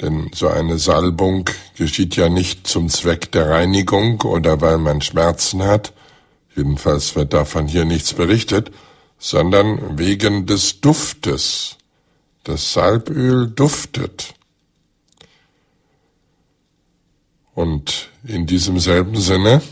[0.00, 5.62] Denn so eine Salbung geschieht ja nicht zum Zweck der Reinigung oder weil man Schmerzen
[5.62, 5.92] hat,
[6.56, 8.70] jedenfalls wird davon hier nichts berichtet,
[9.18, 11.76] sondern wegen des Duftes.
[12.44, 14.34] Das Salböl duftet.
[17.54, 19.62] Und in diesem selben Sinne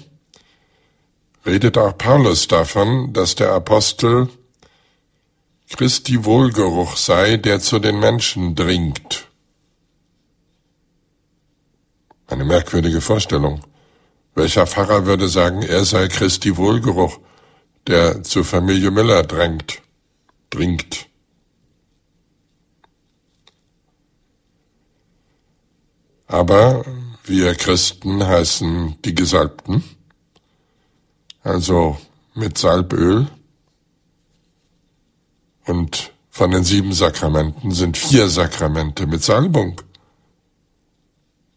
[1.46, 4.28] redet auch Paulus davon, dass der Apostel
[5.70, 9.28] Christi Wohlgeruch sei, der zu den Menschen dringt.
[12.26, 13.60] Eine merkwürdige Vorstellung.
[14.34, 17.18] Welcher Pfarrer würde sagen, er sei Christi Wohlgeruch,
[17.86, 19.82] der zur Familie Müller drängt,
[20.50, 21.06] dringt?
[26.26, 26.84] Aber
[27.28, 29.84] wir Christen heißen die Gesalbten,
[31.42, 31.98] also
[32.34, 33.28] mit Salböl.
[35.66, 39.80] Und von den sieben Sakramenten sind vier Sakramente mit Salbung.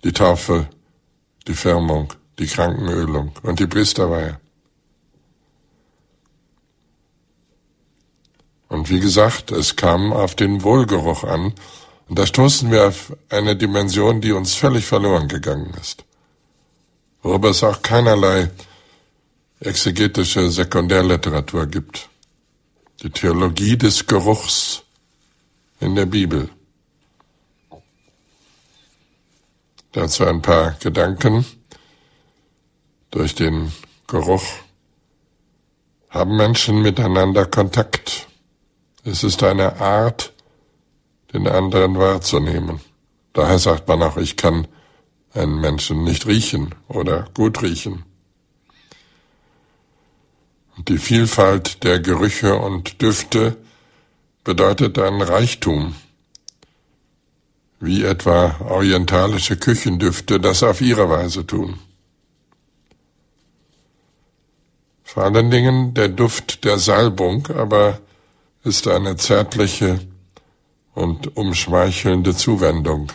[0.04, 0.68] Die Taufe,
[1.48, 4.40] die Firmung, die Krankenölung und die Priesterweihe.
[8.68, 11.54] Und wie gesagt, es kam auf den Wohlgeruch an,
[12.12, 16.04] und da stoßen wir auf eine Dimension, die uns völlig verloren gegangen ist,
[17.22, 18.52] worüber es auch keinerlei
[19.62, 22.10] exegetische Sekundärliteratur gibt.
[23.02, 24.84] Die Theologie des Geruchs
[25.80, 26.50] in der Bibel.
[29.94, 31.46] Dazu ein paar Gedanken.
[33.10, 33.72] Durch den
[34.08, 34.44] Geruch
[36.10, 38.28] haben Menschen miteinander Kontakt.
[39.06, 40.34] Es ist eine Art,
[41.34, 42.82] den anderen wahrzunehmen.
[43.34, 44.68] Daher sagt man auch, ich kann
[45.34, 48.04] einen Menschen nicht riechen oder gut riechen.
[50.78, 53.58] Die Vielfalt der Gerüche und Düfte
[54.44, 55.96] bedeutet ein Reichtum,
[57.80, 61.80] wie etwa orientalische Küchendüfte das auf ihre Weise tun.
[65.04, 68.00] Vor allen Dingen der Duft der Salbung aber
[68.64, 70.00] ist eine zärtliche
[70.94, 73.12] und umschmeichelnde Zuwendung,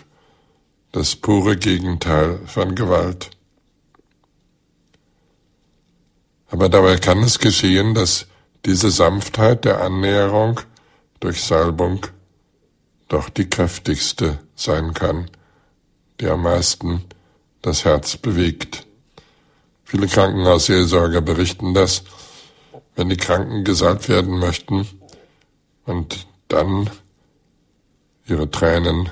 [0.92, 3.30] das pure Gegenteil von Gewalt.
[6.48, 8.26] Aber dabei kann es geschehen, dass
[8.64, 10.60] diese Sanftheit der Annäherung
[11.20, 12.06] durch Salbung
[13.08, 15.30] doch die kräftigste sein kann,
[16.20, 17.04] die am meisten
[17.62, 18.86] das Herz bewegt.
[19.84, 22.02] Viele Krankenhausseelsorger berichten das,
[22.96, 24.88] wenn die Kranken gesalbt werden möchten
[25.84, 26.90] und dann
[28.26, 29.08] ihre Tränen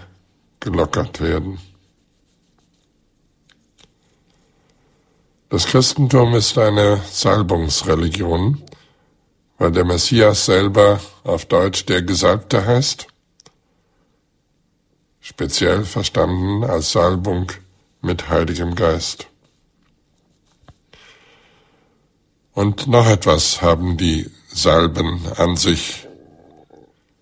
[0.60, 1.58] gelockert werden.
[5.50, 8.62] Das Christentum ist eine Salbungsreligion,
[9.58, 13.06] weil der Messias selber auf Deutsch der Gesalbte heißt,
[15.20, 17.52] speziell verstanden als Salbung
[18.00, 19.28] mit Heiligem Geist.
[22.52, 26.06] Und noch etwas haben die Salben an sich.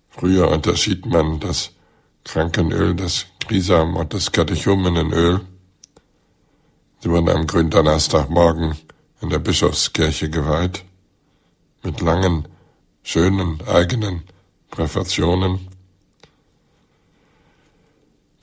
[0.09, 1.72] Früher unterschied man das
[2.23, 5.41] Krankenöl, das Grisam und das Katechumenenöl.
[6.99, 8.77] Sie wurden am Gründonnerstagmorgen
[9.21, 10.83] in der Bischofskirche geweiht,
[11.81, 12.47] mit langen,
[13.03, 14.23] schönen, eigenen
[14.69, 15.67] Präfationen.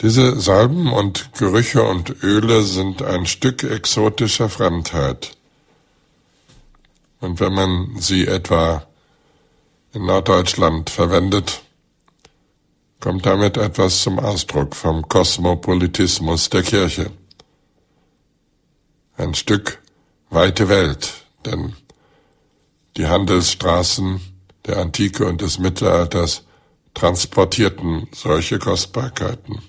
[0.01, 5.37] Diese Salben und Gerüche und Öle sind ein Stück exotischer Fremdheit.
[7.21, 8.87] Und wenn man sie etwa
[9.93, 11.63] in Norddeutschland verwendet,
[13.01, 17.11] kommt damit etwas zum Ausdruck vom Kosmopolitismus der Kirche.
[19.17, 19.83] Ein Stück
[20.29, 21.13] weite Welt,
[21.45, 21.75] denn
[22.97, 24.21] die Handelsstraßen
[24.67, 26.43] der Antike und des Mittelalters
[26.95, 29.63] transportierten solche Kostbarkeiten.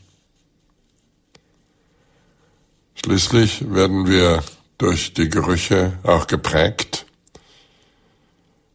[2.95, 4.43] Schließlich werden wir
[4.77, 7.05] durch die Gerüche auch geprägt.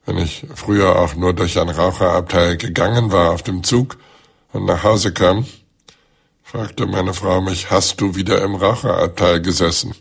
[0.04, 3.98] Wenn ich früher auch nur durch ein Raucherabteil gegangen war auf dem Zug
[4.56, 5.46] und nach Hause kam,
[6.42, 9.94] fragte meine Frau mich, hast du wieder im Raucherabteil gesessen?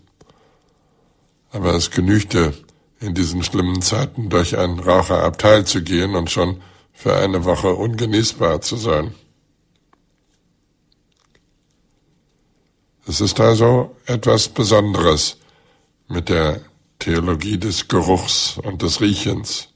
[1.52, 2.54] Aber es genügte
[3.00, 6.62] in diesen schlimmen Zeiten durch ein Raucherabteil zu gehen und schon
[6.94, 9.14] für eine Woche ungenießbar zu sein.
[13.08, 15.38] Es ist also etwas Besonderes
[16.08, 16.62] mit der
[17.00, 19.70] Theologie des Geruchs und des Riechens.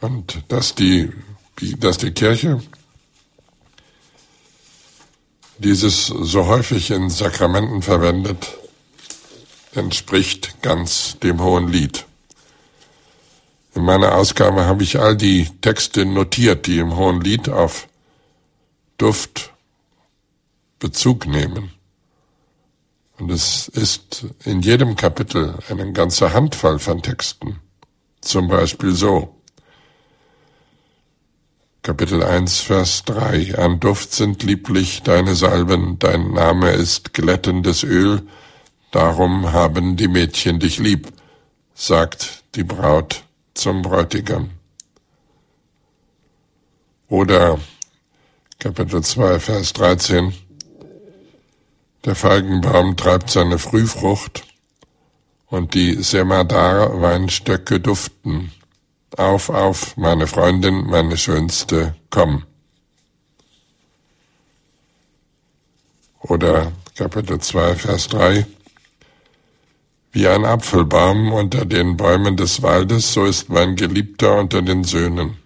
[0.00, 1.10] Und dass die,
[1.78, 2.60] dass die Kirche
[5.58, 8.58] dieses so häufig in Sakramenten verwendet,
[9.74, 12.06] entspricht ganz dem Hohen Lied.
[13.74, 17.88] In meiner Ausgabe habe ich all die Texte notiert, die im Hohen Lied auf
[18.98, 19.52] Duft,
[20.78, 21.72] Bezug nehmen.
[23.18, 27.60] Und es ist in jedem Kapitel eine ganze Handvoll von Texten.
[28.20, 29.35] Zum Beispiel so.
[31.86, 33.56] Kapitel 1, Vers 3.
[33.58, 38.22] An Duft sind lieblich deine Salben, dein Name ist glättendes Öl,
[38.90, 41.06] darum haben die Mädchen dich lieb,
[41.76, 43.22] sagt die Braut
[43.54, 44.50] zum Bräutigam.
[47.08, 47.60] Oder
[48.58, 50.34] Kapitel 2, Vers 13.
[52.04, 54.42] Der Feigenbaum treibt seine Frühfrucht
[55.46, 58.50] und die Semadar-Weinstöcke duften.
[59.16, 62.44] Auf, auf, meine Freundin, meine Schönste, komm.
[66.20, 68.46] Oder Kapitel 2, Vers 3.
[70.12, 75.38] Wie ein Apfelbaum unter den Bäumen des Waldes, so ist mein Geliebter unter den Söhnen.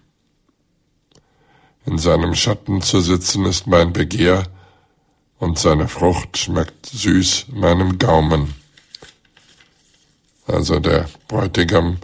[1.85, 4.47] In seinem Schatten zu sitzen ist mein Begehr,
[5.39, 8.53] und seine Frucht schmeckt süß meinem Gaumen.
[10.45, 11.97] Also der Bräutigam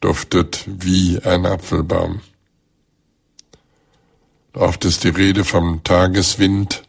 [0.00, 2.20] duftet wie ein Apfelbaum.
[4.54, 6.82] Oft ist die Rede vom Tageswind,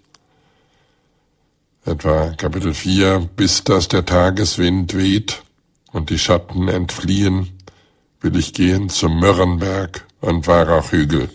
[1.86, 5.44] etwa Kapitel 4, bis dass der Tageswind weht
[5.92, 7.58] und die Schatten entfliehen,
[8.22, 11.30] will ich gehen zum Mürrenberg und Weihrauchhügel.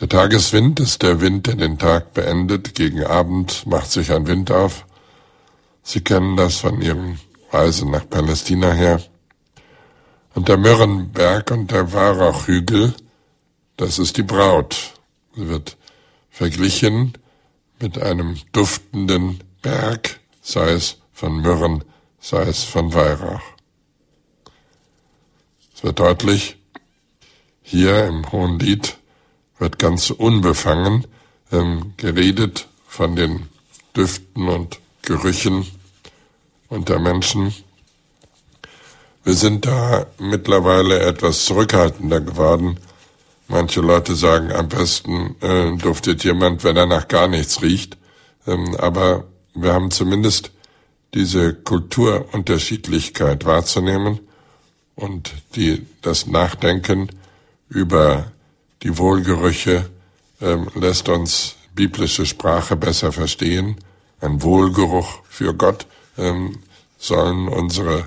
[0.00, 2.74] Der Tageswind ist der Wind, der den Tag beendet.
[2.74, 4.86] Gegen Abend macht sich ein Wind auf.
[5.82, 7.20] Sie kennen das von Ihren
[7.50, 9.02] Reisen nach Palästina her.
[10.34, 12.94] Und der Mürrenberg und der Weihrauchhügel,
[13.76, 14.94] das ist die Braut.
[15.34, 15.76] Sie wird
[16.30, 17.18] verglichen
[17.80, 21.84] mit einem duftenden Berg, sei es von Myrrhen,
[22.20, 23.42] sei es von Weihrauch.
[25.74, 26.56] Es wird deutlich,
[27.62, 28.98] hier im Hohen Lied
[29.58, 31.06] wird ganz unbefangen
[31.52, 33.48] ähm, geredet von den
[33.96, 35.66] Düften und Gerüchen
[36.68, 37.54] unter Menschen.
[39.22, 42.80] Wir sind da mittlerweile etwas zurückhaltender geworden.
[43.48, 47.98] Manche Leute sagen, am besten äh, duftet jemand, wenn er nach gar nichts riecht.
[48.46, 50.52] Ähm, aber wir haben zumindest
[51.12, 54.20] diese Kulturunterschiedlichkeit wahrzunehmen
[54.94, 57.10] und die, das Nachdenken
[57.68, 58.30] über
[58.82, 59.90] die Wohlgerüche
[60.40, 63.76] ähm, lässt uns biblische Sprache besser verstehen.
[64.20, 66.58] Ein Wohlgeruch für Gott ähm,
[66.98, 68.06] sollen unsere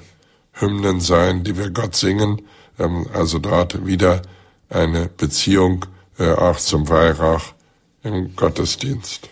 [0.54, 2.42] Hymnen sein, die wir Gott singen.
[2.80, 4.22] Ähm, also dort wieder
[4.70, 5.86] eine Beziehung
[6.18, 7.54] äh, auch zum Weihrauch
[8.04, 9.30] im Gottesdienst.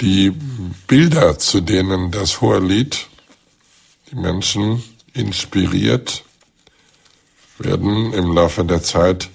[0.00, 0.30] Die
[0.86, 3.06] Bilder, zu denen das hohe Lied
[4.10, 4.82] die Menschen
[5.12, 6.24] inspiriert,
[7.58, 9.28] werden im Laufe der Zeit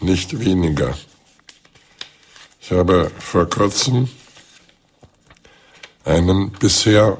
[0.00, 0.96] nicht weniger.
[2.60, 4.08] Ich habe vor kurzem
[6.04, 7.16] einen bisher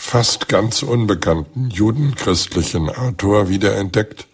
[0.00, 4.26] fast ganz unbekannten judenchristlichen Autor wiederentdeckt.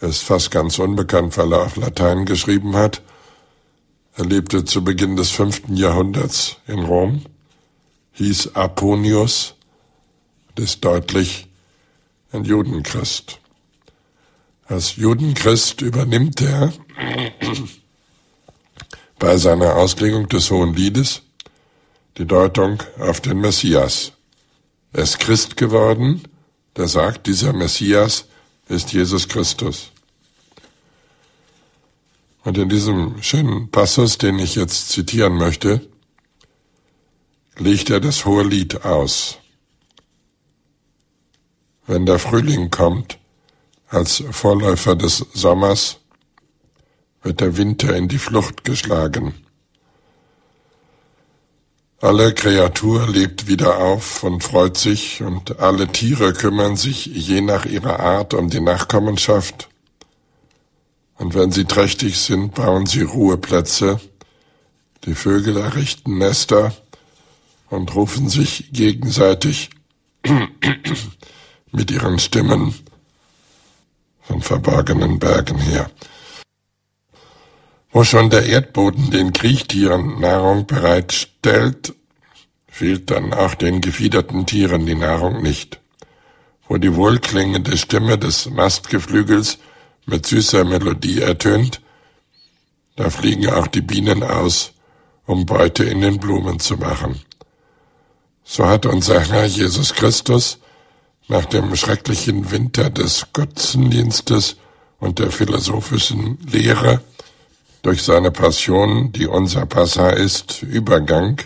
[0.00, 3.00] Er ist fast ganz unbekannt, weil er auf Latein geschrieben hat.
[4.16, 7.22] Er lebte zu Beginn des fünften Jahrhunderts in Rom,
[8.12, 9.54] hieß Aponius
[10.48, 11.46] und ist deutlich
[12.32, 13.38] ein Judenchrist.
[14.66, 16.72] Als Judenchrist übernimmt er
[19.18, 21.22] bei seiner Auslegung des Hohen Liedes
[22.18, 24.15] die Deutung auf den Messias.
[24.96, 26.22] Er ist Christ geworden,
[26.74, 28.24] der sagt, dieser Messias
[28.66, 29.92] ist Jesus Christus.
[32.44, 35.86] Und in diesem schönen Passus, den ich jetzt zitieren möchte,
[37.58, 39.36] legt er das hohe Lied aus.
[41.86, 43.18] Wenn der Frühling kommt,
[43.88, 45.98] als Vorläufer des Sommers,
[47.22, 49.34] wird der Winter in die Flucht geschlagen.
[52.00, 57.64] Alle Kreatur lebt wieder auf und freut sich, und alle Tiere kümmern sich je nach
[57.64, 59.68] ihrer Art um die Nachkommenschaft.
[61.16, 63.98] Und wenn sie trächtig sind, bauen sie Ruheplätze.
[65.06, 66.74] Die Vögel errichten Nester
[67.70, 69.70] und rufen sich gegenseitig
[71.72, 72.74] mit ihren Stimmen
[74.20, 75.90] von verborgenen Bergen her.
[77.96, 81.94] Wo schon der Erdboden den Kriechtieren Nahrung bereitstellt,
[82.68, 85.80] fehlt dann auch den gefiederten Tieren die Nahrung nicht.
[86.68, 89.56] Wo die wohlklingende Stimme des Mastgeflügels
[90.04, 91.80] mit süßer Melodie ertönt,
[92.96, 94.72] da fliegen auch die Bienen aus,
[95.24, 97.22] um Beute in den Blumen zu machen.
[98.44, 100.58] So hat unser Herr Jesus Christus
[101.28, 104.56] nach dem schrecklichen Winter des Götzendienstes
[104.98, 107.00] und der philosophischen Lehre
[107.86, 111.40] durch seine Passion, die unser Passa ist, Übergang,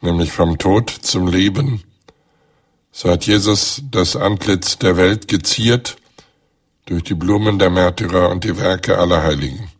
[0.00, 1.84] nämlich vom Tod zum Leben.
[2.90, 5.94] So hat Jesus das Antlitz der Welt geziert
[6.86, 9.70] durch die Blumen der Märtyrer und die Werke aller Heiligen.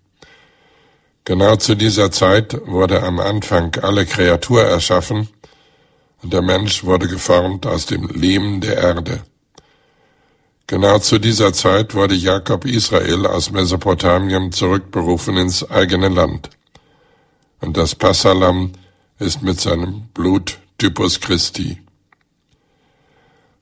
[1.25, 5.29] Genau zu dieser Zeit wurde am Anfang alle Kreatur erschaffen
[6.23, 9.25] und der Mensch wurde geformt aus dem Lehm der Erde.
[10.73, 16.49] Genau zu dieser Zeit wurde Jakob Israel aus Mesopotamien zurückberufen ins eigene Land.
[17.61, 18.73] Und das Passalam
[19.19, 21.79] ist mit seinem Blut Typus Christi.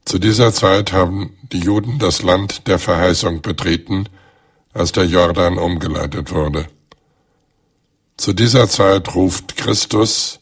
[0.04, 4.08] Zu dieser Zeit haben die Juden das Land der Verheißung betreten,
[4.72, 6.68] als der Jordan umgeleitet wurde.
[8.18, 10.38] Zu dieser Zeit ruft Christus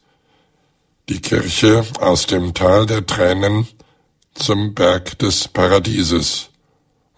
[1.09, 3.67] die Kirche aus dem Tal der Tränen
[4.35, 6.48] zum Berg des Paradieses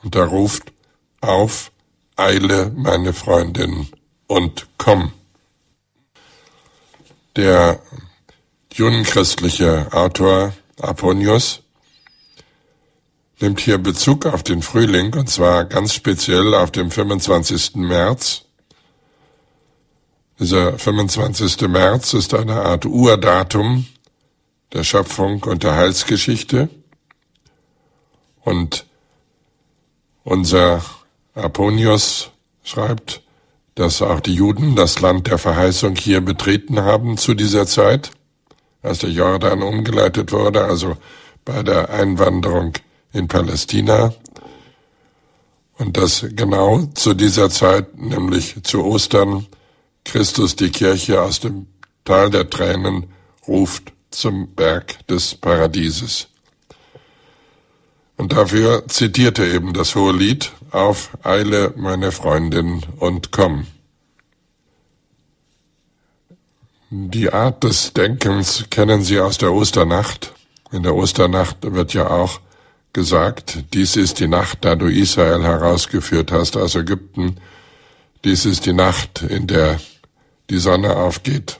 [0.02, 0.72] und er ruft
[1.20, 1.72] auf,
[2.16, 3.88] eile, meine Freundin,
[4.26, 5.12] und komm.
[7.36, 7.80] Der
[8.72, 11.62] judenchristliche Autor Aponius
[13.40, 17.76] nimmt hier Bezug auf den Frühling, und zwar ganz speziell auf dem 25.
[17.76, 18.42] März.
[20.38, 21.68] Dieser 25.
[21.68, 23.86] März ist eine Art Urdatum
[24.72, 26.68] der Schöpfung und der Heilsgeschichte.
[28.42, 28.86] Und
[30.24, 30.82] unser
[31.34, 32.30] Aponius
[32.62, 33.22] schreibt,
[33.74, 38.10] dass auch die Juden das Land der Verheißung hier betreten haben zu dieser Zeit,
[38.82, 40.96] als der Jordan umgeleitet wurde, also
[41.44, 42.74] bei der Einwanderung
[43.12, 44.12] in Palästina.
[45.78, 49.46] Und dass genau zu dieser Zeit, nämlich zu Ostern,
[50.04, 51.66] Christus die Kirche aus dem
[52.04, 53.06] Tal der Tränen
[53.46, 56.29] ruft zum Berg des Paradieses.
[58.20, 63.66] Und dafür zitierte eben das hohe Lied auf Eile, meine Freundin, und komm.
[66.90, 70.34] Die Art des Denkens kennen Sie aus der Osternacht.
[70.70, 72.40] In der Osternacht wird ja auch
[72.92, 77.36] gesagt, dies ist die Nacht, da du Israel herausgeführt hast aus Ägypten.
[78.24, 79.80] Dies ist die Nacht, in der
[80.50, 81.58] die Sonne aufgeht,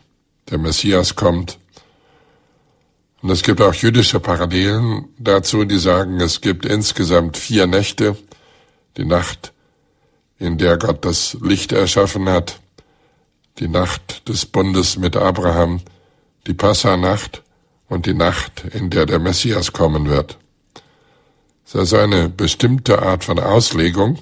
[0.50, 1.58] der Messias kommt
[3.22, 8.16] und es gibt auch jüdische Parallelen dazu, die sagen, es gibt insgesamt vier Nächte.
[8.96, 9.52] Die Nacht,
[10.38, 12.60] in der Gott das Licht erschaffen hat,
[13.58, 15.82] die Nacht des Bundes mit Abraham,
[16.46, 17.42] die Passanacht
[17.88, 20.38] und die Nacht, in der der Messias kommen wird.
[21.66, 24.18] Es ist also eine bestimmte Art von Auslegung,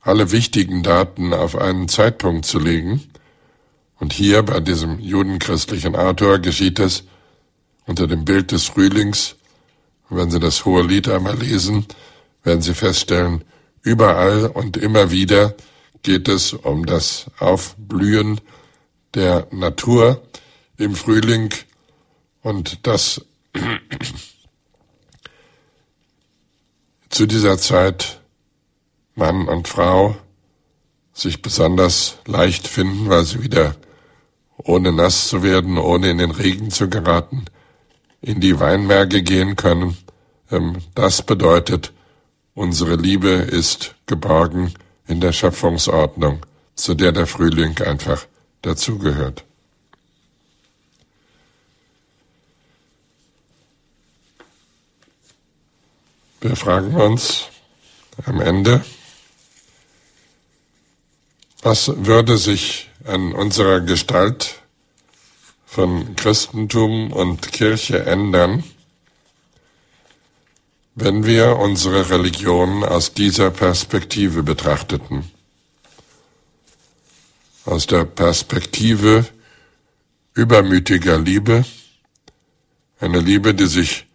[0.00, 3.08] alle wichtigen Daten auf einen Zeitpunkt zu legen.
[4.00, 7.04] Und hier bei diesem judenchristlichen Autor geschieht es
[7.86, 9.36] unter dem Bild des Frühlings.
[10.08, 11.86] Und wenn Sie das hohe Lied einmal lesen,
[12.42, 13.44] werden Sie feststellen,
[13.82, 15.54] überall und immer wieder
[16.02, 18.40] geht es um das Aufblühen
[19.14, 20.22] der Natur
[20.76, 21.54] im Frühling
[22.42, 23.24] und das
[27.08, 28.20] zu dieser Zeit
[29.14, 30.16] Mann und Frau
[31.12, 33.76] sich besonders leicht finden, weil sie wieder
[34.56, 37.44] ohne nass zu werden, ohne in den Regen zu geraten,
[38.22, 39.98] in die Weinberge gehen können.
[40.50, 41.92] Ähm, das bedeutet
[42.54, 44.72] unsere Liebe ist geborgen
[45.06, 48.26] in der Schöpfungsordnung, zu der der Frühling einfach
[48.62, 49.44] dazugehört.
[56.40, 57.44] Wir fragen uns
[58.24, 58.84] am Ende,
[61.62, 64.61] was würde sich an unserer Gestalt
[65.72, 68.62] von Christentum und Kirche ändern,
[70.94, 75.30] wenn wir unsere Religion aus dieser Perspektive betrachteten?
[77.64, 79.24] Aus der Perspektive
[80.34, 81.64] übermütiger Liebe,
[83.00, 84.06] eine Liebe, die sich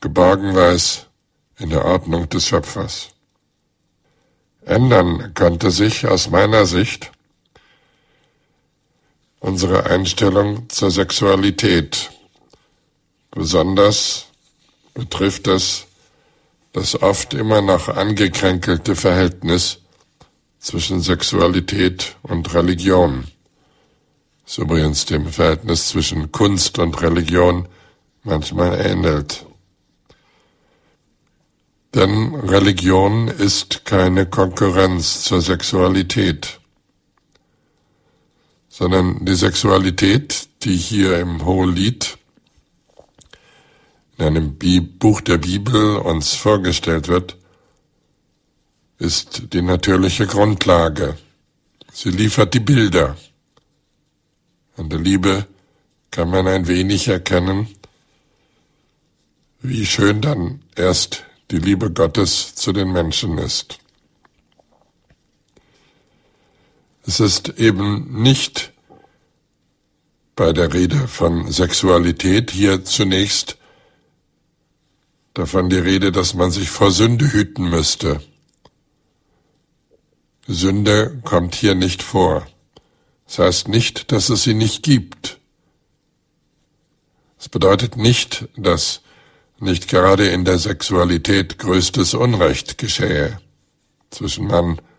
[0.00, 1.06] geborgen weiß
[1.58, 3.10] in der Ordnung des Schöpfers.
[4.66, 7.11] Ändern könnte sich aus meiner Sicht
[9.42, 12.10] unsere Einstellung zur Sexualität.
[13.32, 14.26] Besonders
[14.94, 15.86] betrifft es
[16.72, 19.78] das oft immer noch angekränkelte Verhältnis
[20.58, 23.24] zwischen Sexualität und Religion.
[24.46, 27.68] Das übrigens dem Verhältnis zwischen Kunst und Religion
[28.22, 29.44] manchmal ähnelt.
[31.94, 36.60] Denn Religion ist keine Konkurrenz zur Sexualität,
[38.72, 42.16] sondern die Sexualität, die hier im Hohelied
[44.16, 44.56] in einem
[44.98, 47.36] Buch der Bibel uns vorgestellt wird,
[48.98, 51.18] ist die natürliche Grundlage.
[51.92, 53.18] Sie liefert die Bilder.
[54.78, 55.46] An der Liebe
[56.10, 57.68] kann man ein wenig erkennen,
[59.60, 63.81] wie schön dann erst die Liebe Gottes zu den Menschen ist.
[67.04, 68.72] Es ist eben nicht
[70.36, 73.58] bei der Rede von Sexualität hier zunächst
[75.34, 78.22] davon die Rede, dass man sich vor Sünde hüten müsste.
[80.46, 82.46] Sünde kommt hier nicht vor.
[83.26, 85.38] Das heißt nicht, dass es sie nicht gibt.
[87.38, 89.00] Es bedeutet nicht, dass
[89.58, 93.40] nicht gerade in der Sexualität größtes Unrecht geschähe
[94.10, 94.91] zwischen Mann und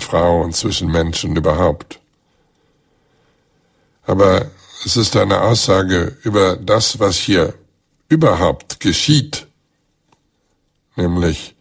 [0.00, 2.00] Frau und zwischen Menschen überhaupt.
[4.04, 4.50] Aber
[4.84, 7.54] es ist eine Aussage über das, was hier
[8.08, 9.46] überhaupt geschieht,
[10.96, 11.54] nämlich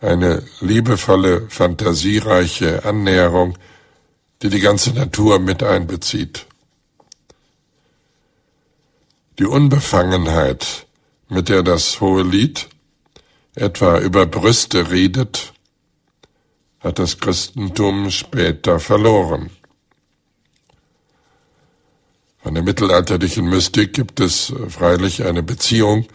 [0.00, 3.56] eine liebevolle, fantasiereiche Annäherung,
[4.42, 6.46] die die ganze Natur mit einbezieht.
[9.38, 10.86] Die Unbefangenheit,
[11.28, 12.68] mit der das hohe Lied
[13.54, 15.53] etwa über Brüste redet,
[16.84, 19.50] hat das Christentum später verloren.
[22.42, 26.06] Von der mittelalterlichen Mystik gibt es freilich eine Beziehung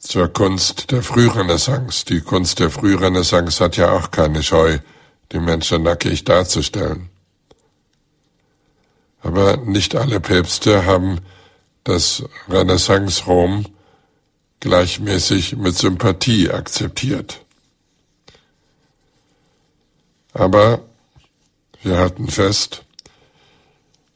[0.00, 2.04] zur Kunst der Frührenaissance.
[2.04, 4.80] Die Kunst der Frührenaissance hat ja auch keine Scheu,
[5.30, 7.08] die Menschen nackig darzustellen.
[9.20, 11.20] Aber nicht alle Päpste haben
[11.84, 13.66] das Renaissance-Rom
[14.58, 17.41] gleichmäßig mit Sympathie akzeptiert.
[20.32, 20.80] Aber
[21.82, 22.84] wir halten fest,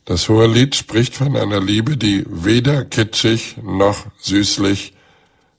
[0.04, 4.94] das hohe Lied spricht von einer Liebe, die weder kitschig noch süßlich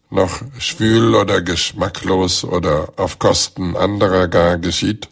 [0.10, 5.10] noch schwül oder geschmacklos oder auf Kosten anderer gar geschieht,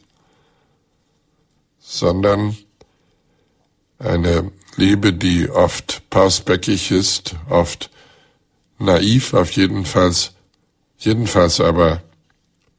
[1.80, 2.56] sondern
[4.00, 7.90] eine Liebe, die oft pausbäckig ist, oft
[8.78, 10.34] naiv, auf jedenfalls,
[10.98, 12.02] jedenfalls aber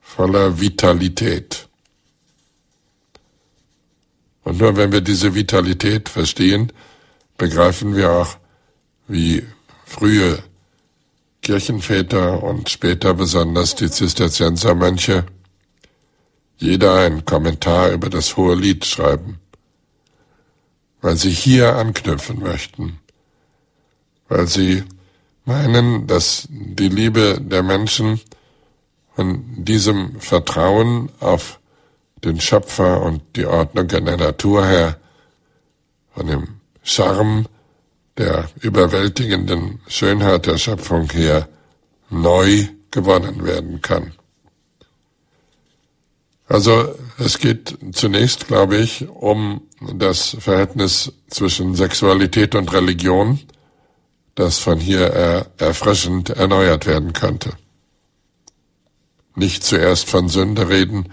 [0.00, 1.65] voller Vitalität.
[4.46, 6.72] Und nur wenn wir diese Vitalität verstehen,
[7.36, 8.36] begreifen wir auch,
[9.08, 9.42] wie
[9.84, 10.38] frühe
[11.42, 15.26] Kirchenväter und später besonders die Zisterziensermönche
[16.58, 19.40] jeder einen Kommentar über das hohe Lied schreiben
[21.06, 22.98] weil sie hier anknüpfen möchten,
[24.28, 24.82] weil sie
[25.44, 28.20] meinen, dass die Liebe der Menschen
[29.14, 31.60] von diesem Vertrauen auf
[32.24, 34.96] den Schöpfer und die Ordnung in der Natur her,
[36.14, 37.46] von dem Charme
[38.16, 41.48] der überwältigenden Schönheit der Schöpfung her
[42.08, 44.12] neu gewonnen werden kann.
[46.48, 49.62] Also es geht zunächst, glaube ich, um
[49.94, 53.40] das Verhältnis zwischen Sexualität und Religion,
[54.36, 57.52] das von hier er erfrischend erneuert werden könnte.
[59.34, 61.12] Nicht zuerst von Sünde reden.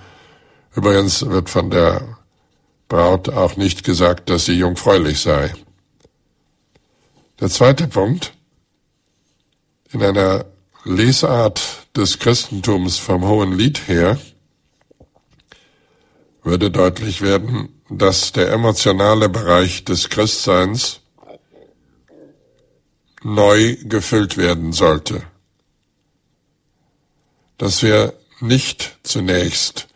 [0.76, 2.18] Übrigens wird von der
[2.88, 5.54] Braut auch nicht gesagt, dass sie jungfräulich sei.
[7.40, 8.34] Der zweite Punkt.
[9.92, 10.46] In einer
[10.86, 14.20] Lesart des Christentums vom Hohen Lied her
[16.42, 21.02] würde deutlich werden, dass der emotionale Bereich des Christseins
[23.24, 25.24] neu gefüllt werden sollte.
[27.58, 29.88] Dass wir nicht zunächst,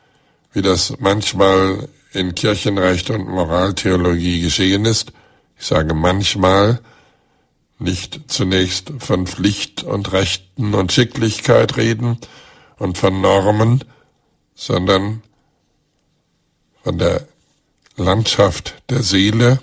[0.58, 5.14] wie das manchmal in Kirchenrecht und Moraltheologie geschehen ist,
[5.56, 6.80] ich sage manchmal,
[7.78, 12.18] nicht zunächst von Pflicht und Rechten und Schicklichkeit reden
[12.80, 13.84] und von Normen,
[14.56, 15.22] sondern
[16.82, 17.28] von der
[17.96, 19.60] Landschaft der Seele,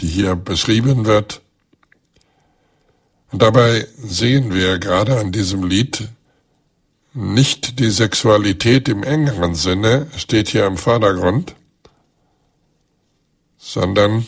[0.00, 1.40] die hier beschrieben wird.
[3.32, 6.08] Und dabei sehen wir gerade an diesem Lied,
[7.12, 11.56] nicht die Sexualität im engeren Sinne steht hier im Vordergrund,
[13.58, 14.26] sondern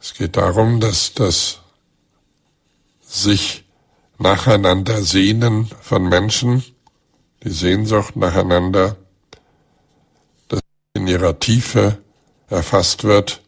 [0.00, 1.60] es geht darum, dass das
[3.00, 3.64] sich
[4.18, 6.64] nacheinander sehnen von Menschen,
[7.44, 8.96] die Sehnsucht nacheinander,
[10.48, 10.60] dass
[10.94, 11.98] in ihrer Tiefe
[12.48, 13.42] erfasst wird,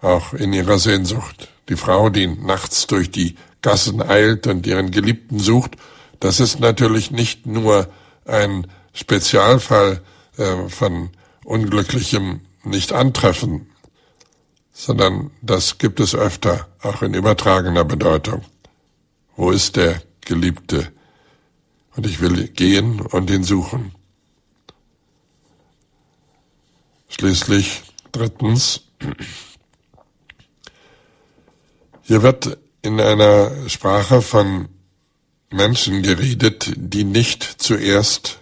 [0.00, 1.48] auch in ihrer Sehnsucht.
[1.68, 5.76] Die Frau, die nachts durch die Gassen eilt und ihren Geliebten sucht,
[6.20, 7.88] das ist natürlich nicht nur
[8.24, 10.02] ein Spezialfall
[10.36, 11.10] äh, von
[11.44, 13.70] unglücklichem Nicht-Antreffen
[14.80, 18.42] sondern das gibt es öfter, auch in übertragener Bedeutung.
[19.36, 20.90] Wo ist der Geliebte?
[21.96, 23.94] Und ich will gehen und ihn suchen.
[27.10, 28.80] Schließlich drittens,
[32.02, 34.70] hier wird in einer Sprache von
[35.50, 38.38] Menschen geredet, die nicht zuerst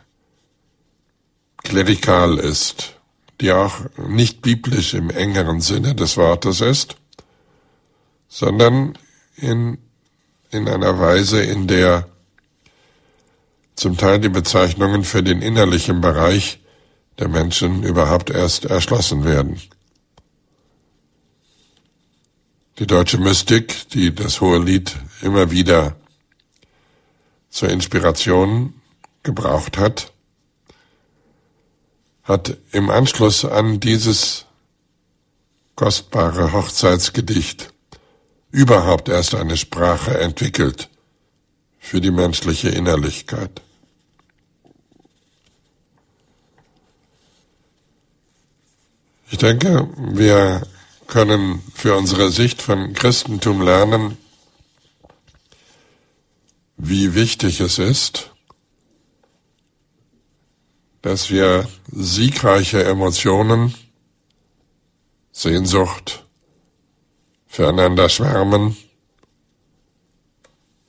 [1.63, 2.99] klerikal ist
[3.41, 6.97] die auch nicht biblisch im engeren Sinne des Wortes ist,
[8.29, 8.99] sondern
[9.37, 9.79] in,
[10.51, 12.09] in einer Weise, in der
[13.77, 16.59] zum Teil die Bezeichnungen für den innerlichen Bereich
[17.21, 19.61] der Menschen überhaupt erst erschlossen werden.
[22.81, 25.95] Die deutsche Mystik, die das hohe Lied immer wieder
[27.51, 28.75] zur Inspiration
[29.23, 30.13] gebraucht hat,
[32.23, 34.45] hat im Anschluss an dieses
[35.77, 37.73] kostbare Hochzeitsgedicht
[38.51, 40.89] überhaupt erst eine Sprache entwickelt
[41.79, 43.63] für die menschliche Innerlichkeit.
[49.31, 50.67] Ich denke, wir
[51.07, 54.17] können für unsere Sicht von Christentum lernen,
[56.79, 58.31] wie wichtig es ist,
[61.03, 63.75] dass wir siegreiche Emotionen,
[65.33, 66.25] Sehnsucht,
[67.47, 68.77] füreinander schwärmen,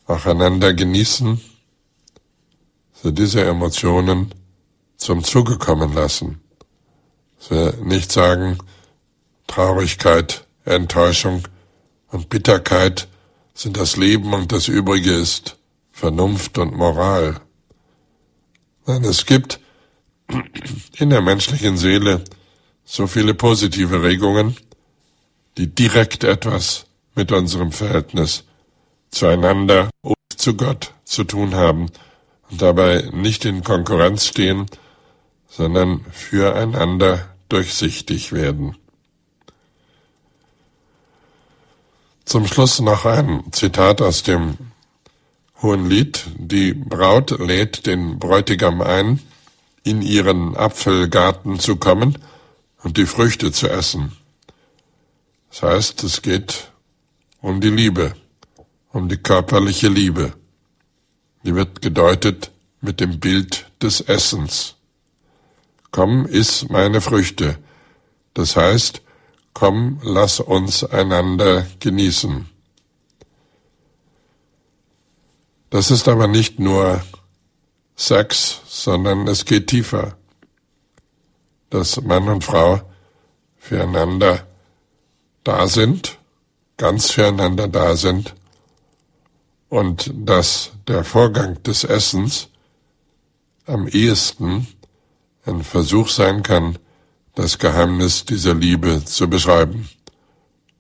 [0.06, 1.42] auch einander genießen,
[2.94, 4.34] so diese Emotionen
[4.98, 6.42] zum Zuge kommen lassen.
[7.40, 8.60] So nicht sagen,
[9.48, 11.48] Traurigkeit, Enttäuschung
[12.10, 13.08] und Bitterkeit
[13.54, 15.59] sind das Leben und das Übrige ist
[16.00, 17.42] Vernunft und Moral.
[18.86, 19.60] Nein, es gibt
[20.96, 22.24] in der menschlichen Seele
[22.86, 24.56] so viele positive Regungen,
[25.58, 26.86] die direkt etwas
[27.16, 28.46] mit unserem Verhältnis
[29.12, 31.88] zueinander und zu Gott zu tun haben
[32.50, 34.68] und dabei nicht in Konkurrenz stehen,
[35.50, 38.78] sondern füreinander durchsichtig werden.
[42.24, 44.58] Zum Schluss noch ein Zitat aus dem
[45.62, 46.26] Hohen Lied.
[46.38, 49.20] Die Braut lädt den Bräutigam ein,
[49.84, 52.18] in ihren Apfelgarten zu kommen
[52.82, 54.14] und die Früchte zu essen.
[55.50, 56.72] Das heißt, es geht
[57.42, 58.14] um die Liebe,
[58.94, 60.34] um die körperliche Liebe.
[61.44, 64.76] Die wird gedeutet mit dem Bild des Essens.
[65.92, 67.58] Komm, iss meine Früchte.
[68.34, 69.02] Das heißt,
[69.54, 72.48] komm, lass uns einander genießen.
[75.70, 77.02] Das ist aber nicht nur
[77.96, 80.18] Sex, sondern es geht tiefer.
[81.70, 82.82] Dass Mann und Frau
[83.58, 84.48] füreinander
[85.44, 86.18] da sind,
[86.78, 88.34] ganz füreinander da sind
[89.68, 92.50] und dass der Vorgang des Essens
[93.66, 94.68] am ehesten
[95.46, 96.80] ein Versuch sein kann,
[97.36, 99.88] das Geheimnis dieser Liebe zu beschreiben.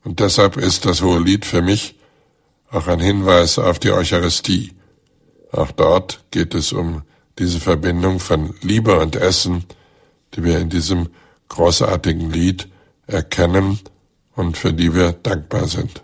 [0.03, 1.95] Und deshalb ist das Hohe Lied für mich
[2.71, 4.73] auch ein Hinweis auf die Eucharistie.
[5.51, 7.03] Auch dort geht es um
[7.37, 9.65] diese Verbindung von Liebe und Essen,
[10.33, 11.09] die wir in diesem
[11.47, 12.67] großartigen Lied
[13.07, 13.79] erkennen
[14.35, 16.03] und für die wir dankbar sind.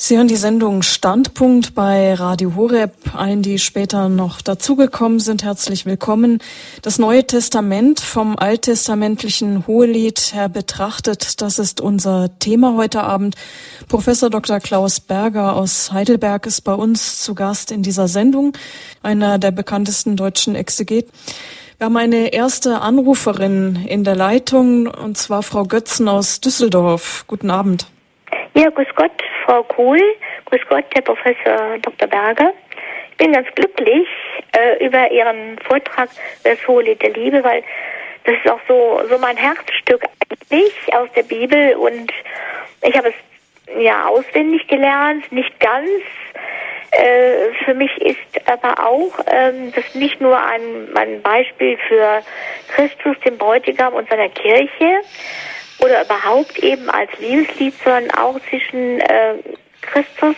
[0.00, 2.92] Sie hören die Sendung Standpunkt bei Radio Horeb.
[3.14, 6.38] Allen, die später noch dazugekommen sind, herzlich willkommen.
[6.82, 13.34] Das Neue Testament vom alttestamentlichen Hohelied her betrachtet, das ist unser Thema heute Abend.
[13.88, 14.60] Professor Dr.
[14.60, 18.56] Klaus Berger aus Heidelberg ist bei uns zu Gast in dieser Sendung,
[19.02, 21.10] einer der bekanntesten deutschen Exegeten.
[21.78, 27.24] Wir haben eine erste Anruferin in der Leitung, und zwar Frau Götzen aus Düsseldorf.
[27.26, 27.88] Guten Abend.
[28.54, 29.12] Ja, grüß Gott,
[29.44, 30.00] Frau Kuhl.
[30.46, 32.08] Grüß Gott, Herr Professor Dr.
[32.08, 32.52] Berger.
[33.10, 34.08] Ich bin ganz glücklich
[34.52, 36.08] äh, über Ihren Vortrag
[36.44, 37.62] das Hohe Lied der Liebe, weil
[38.24, 40.02] das ist auch so, so mein Herzstück
[40.50, 42.12] eigentlich aus der Bibel und
[42.82, 43.14] ich habe es
[43.82, 45.90] ja auswendig gelernt, nicht ganz.
[46.90, 52.22] Äh, für mich ist aber auch ähm, das nicht nur ein, ein Beispiel für
[52.68, 55.02] Christus, den Bräutigam und seiner Kirche,
[55.80, 59.34] oder überhaupt eben als Liebeslied, sondern auch zwischen äh,
[59.82, 60.36] Christus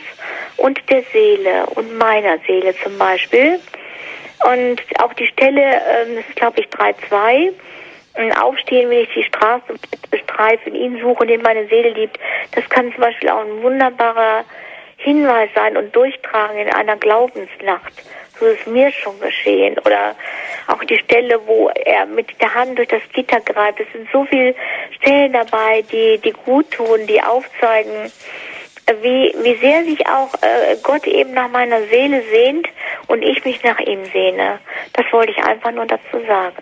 [0.56, 3.58] und der Seele und meiner Seele zum Beispiel.
[4.44, 7.52] Und auch die Stelle, ähm, das ist glaube ich 3.2,
[8.38, 9.74] Aufstehen, wenn ich die Straße
[10.10, 12.18] bestreife, ihn suche, den meine Seele liebt,
[12.54, 14.44] das kann zum Beispiel auch ein wunderbarer
[14.96, 17.92] Hinweis sein und durchtragen in einer Glaubensnacht.
[18.40, 19.78] So ist mir schon geschehen.
[19.84, 20.16] Oder
[20.66, 23.80] auch die Stelle, wo er mit der Hand durch das Gitter greift.
[23.80, 24.54] Es sind so viele
[24.98, 28.10] Stellen dabei, die, die gut tun, die aufzeigen,
[29.02, 32.66] wie, wie sehr sich auch äh, Gott eben nach meiner Seele sehnt
[33.06, 34.58] und ich mich nach ihm sehne.
[34.94, 36.56] Das wollte ich einfach nur dazu sagen.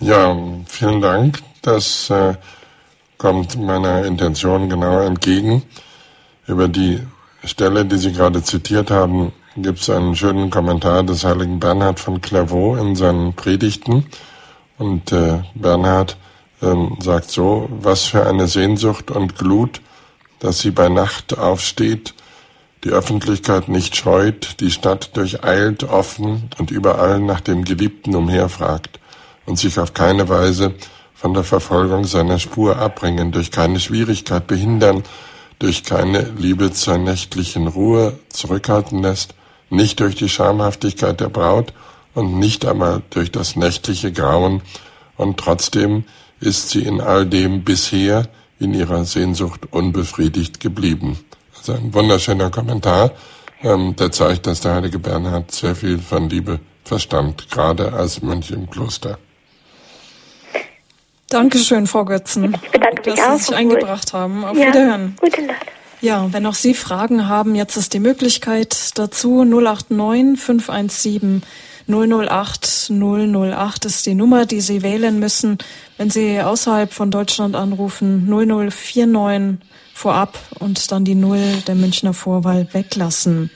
[0.00, 0.36] Ja,
[0.66, 1.38] vielen Dank.
[1.62, 2.34] Das äh,
[3.16, 5.62] kommt meiner Intention genau entgegen.
[6.46, 7.00] Über die
[7.44, 9.32] Stelle, die Sie gerade zitiert haben,
[9.62, 14.06] gibt es einen schönen Kommentar des heiligen Bernhard von Clairvaux in seinen Predigten.
[14.78, 16.16] Und äh, Bernhard
[16.60, 19.80] äh, sagt so, was für eine Sehnsucht und Glut,
[20.38, 22.14] dass sie bei Nacht aufsteht,
[22.84, 29.00] die Öffentlichkeit nicht scheut, die Stadt durcheilt, offen und überall nach dem Geliebten umherfragt
[29.46, 30.74] und sich auf keine Weise
[31.14, 35.02] von der Verfolgung seiner Spur abbringen, durch keine Schwierigkeit behindern,
[35.58, 39.34] durch keine Liebe zur nächtlichen Ruhe zurückhalten lässt,
[39.70, 41.72] nicht durch die Schamhaftigkeit der Braut
[42.14, 44.62] und nicht einmal durch das nächtliche Grauen,
[45.16, 46.04] und trotzdem
[46.40, 51.18] ist sie in all dem bisher in ihrer Sehnsucht unbefriedigt geblieben.
[51.58, 53.10] Also ein wunderschöner Kommentar,
[53.62, 58.50] ähm, der zeigt, dass der heilige Bernhard sehr viel von Liebe verstand, gerade als Mönch
[58.50, 59.18] im Kloster.
[61.28, 62.56] Dankeschön, Frau Götzen,
[63.04, 64.44] dass Sie sich eingebracht haben.
[64.44, 65.16] Auf ja, Wiederhören.
[65.20, 65.66] Gute Nacht.
[66.00, 69.44] Ja, wenn auch Sie Fragen haben, jetzt ist die Möglichkeit dazu.
[69.44, 71.42] 089 517
[71.86, 75.58] 008 008 ist die Nummer, die Sie wählen müssen,
[75.98, 78.26] wenn Sie außerhalb von Deutschland anrufen.
[78.26, 79.58] 0049
[79.92, 83.50] vorab und dann die Null der Münchner Vorwahl weglassen.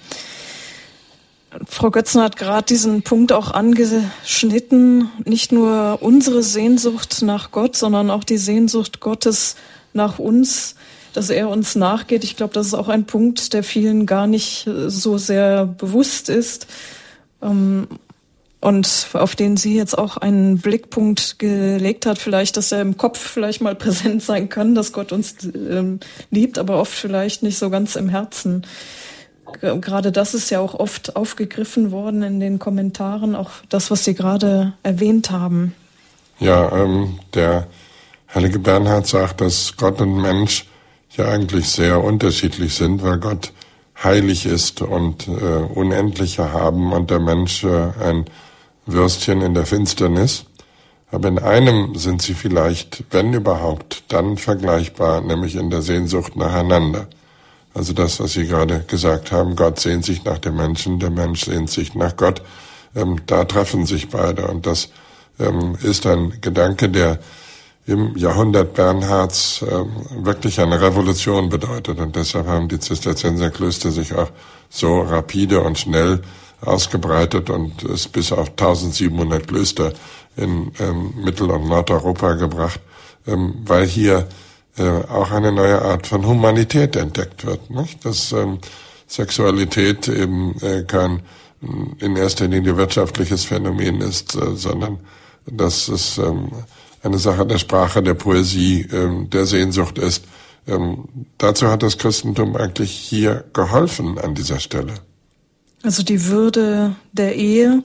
[1.67, 5.09] Frau Götzen hat gerade diesen Punkt auch angeschnitten.
[5.25, 9.57] Nicht nur unsere Sehnsucht nach Gott, sondern auch die Sehnsucht Gottes
[9.95, 10.75] nach uns
[11.15, 12.25] dass er uns nachgeht.
[12.25, 16.29] Ich glaube, das ist auch ein Punkt, der vielen gar nicht äh, so sehr bewusst
[16.29, 16.67] ist.
[17.41, 17.89] Ähm,
[18.61, 23.19] und auf den sie jetzt auch einen Blickpunkt gelegt hat, vielleicht, dass er im Kopf
[23.19, 26.01] vielleicht mal präsent sein kann, dass Gott uns ähm,
[26.31, 28.67] liebt, aber oft vielleicht nicht so ganz im Herzen.
[29.61, 34.15] Gerade das ist ja auch oft aufgegriffen worden in den Kommentaren, auch das, was Sie
[34.15, 35.75] gerade erwähnt haben.
[36.41, 37.69] Ja, ähm, der
[38.35, 40.67] heilige Bernhard sagt, dass Gott und Mensch
[41.17, 43.53] ja eigentlich sehr unterschiedlich sind, weil Gott
[44.03, 48.25] heilig ist und äh, unendliche haben und der Mensch äh, ein
[48.87, 50.47] Würstchen in der Finsternis.
[51.11, 57.07] Aber in einem sind sie vielleicht, wenn überhaupt, dann vergleichbar, nämlich in der Sehnsucht nacheinander.
[57.73, 61.45] Also das, was Sie gerade gesagt haben, Gott sehnt sich nach dem Menschen, der Mensch
[61.45, 62.43] sehnt sich nach Gott.
[62.97, 64.47] Ähm, da treffen sich beide.
[64.47, 64.91] Und das
[65.39, 67.19] ähm, ist ein Gedanke, der
[67.87, 69.85] im Jahrhundert Bernhards äh,
[70.25, 71.99] wirklich eine Revolution bedeutet.
[71.99, 74.31] Und deshalb haben die Zisterzienserklöster sich auch
[74.71, 76.23] so rapide und schnell
[76.63, 79.93] ausgebreitet und es bis auf 1700 Klöster
[80.37, 82.81] in ähm, Mittel- und Nordeuropa gebracht,
[83.27, 84.27] ähm, weil hier
[84.79, 87.71] äh, auch eine neue Art von Humanität entdeckt wird.
[87.71, 88.05] Nicht?
[88.05, 88.59] Dass ähm,
[89.07, 91.21] Sexualität eben äh, kein
[91.99, 94.99] in erster Linie wirtschaftliches Phänomen ist, äh, sondern
[95.47, 96.51] dass es ähm,
[97.05, 100.25] eine Sache der Sprache, der Poesie, ähm, der Sehnsucht ist.
[100.67, 101.05] Ähm,
[101.39, 104.95] dazu hat das Christentum eigentlich hier geholfen an dieser Stelle.
[105.83, 107.83] Also die Würde der Ehe.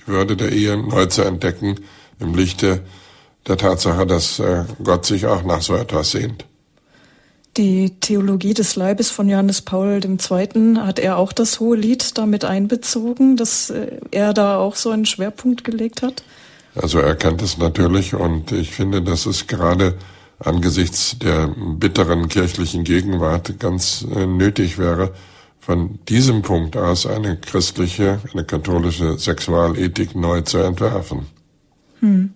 [0.00, 1.76] Die Würde der Ehe neu zu entdecken
[2.18, 2.82] im Lichte
[3.46, 6.44] der Tatsache, dass äh, Gott sich auch nach so etwas sehnt.
[7.56, 10.76] Die Theologie des Leibes von Johannes Paul II.
[10.76, 15.06] hat er auch das hohe Lied damit einbezogen, dass äh, er da auch so einen
[15.06, 16.22] Schwerpunkt gelegt hat?
[16.74, 19.94] Also er kennt es natürlich und ich finde, dass es gerade
[20.38, 25.12] angesichts der bitteren kirchlichen Gegenwart ganz äh, nötig wäre,
[25.58, 31.26] von diesem Punkt aus eine christliche, eine katholische Sexualethik neu zu entwerfen.
[32.00, 32.32] Hm.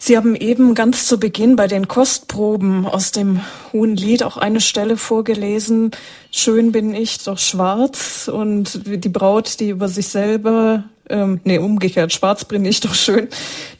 [0.00, 3.40] Sie haben eben ganz zu Beginn bei den Kostproben aus dem
[3.72, 5.90] Hohen Lied auch eine Stelle vorgelesen.
[6.30, 8.30] Schön bin ich, doch schwarz.
[8.32, 13.28] Und die Braut, die über sich selber, ähm, nee, umgekehrt, schwarz bin ich doch schön,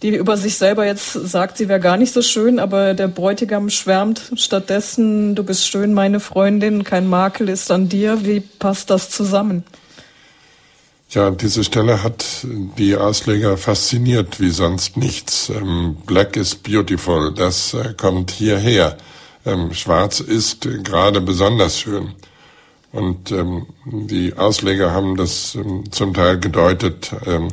[0.02, 3.70] die über sich selber jetzt sagt, sie wäre gar nicht so schön, aber der Bräutigam
[3.70, 8.24] schwärmt stattdessen, du bist schön, meine Freundin, kein Makel ist an dir.
[8.24, 9.64] Wie passt das zusammen?
[11.10, 15.48] Ja, diese Stelle hat die Ausleger fasziniert wie sonst nichts.
[15.48, 18.98] Ähm, Black is beautiful, das äh, kommt hierher.
[19.46, 22.14] Ähm, Schwarz ist gerade besonders schön.
[22.92, 27.48] Und ähm, die Ausleger haben das ähm, zum Teil gedeutet ähm,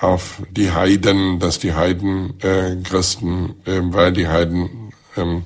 [0.00, 5.44] auf die Heiden, dass die Heiden äh, Christen, äh, weil die Heiden ähm,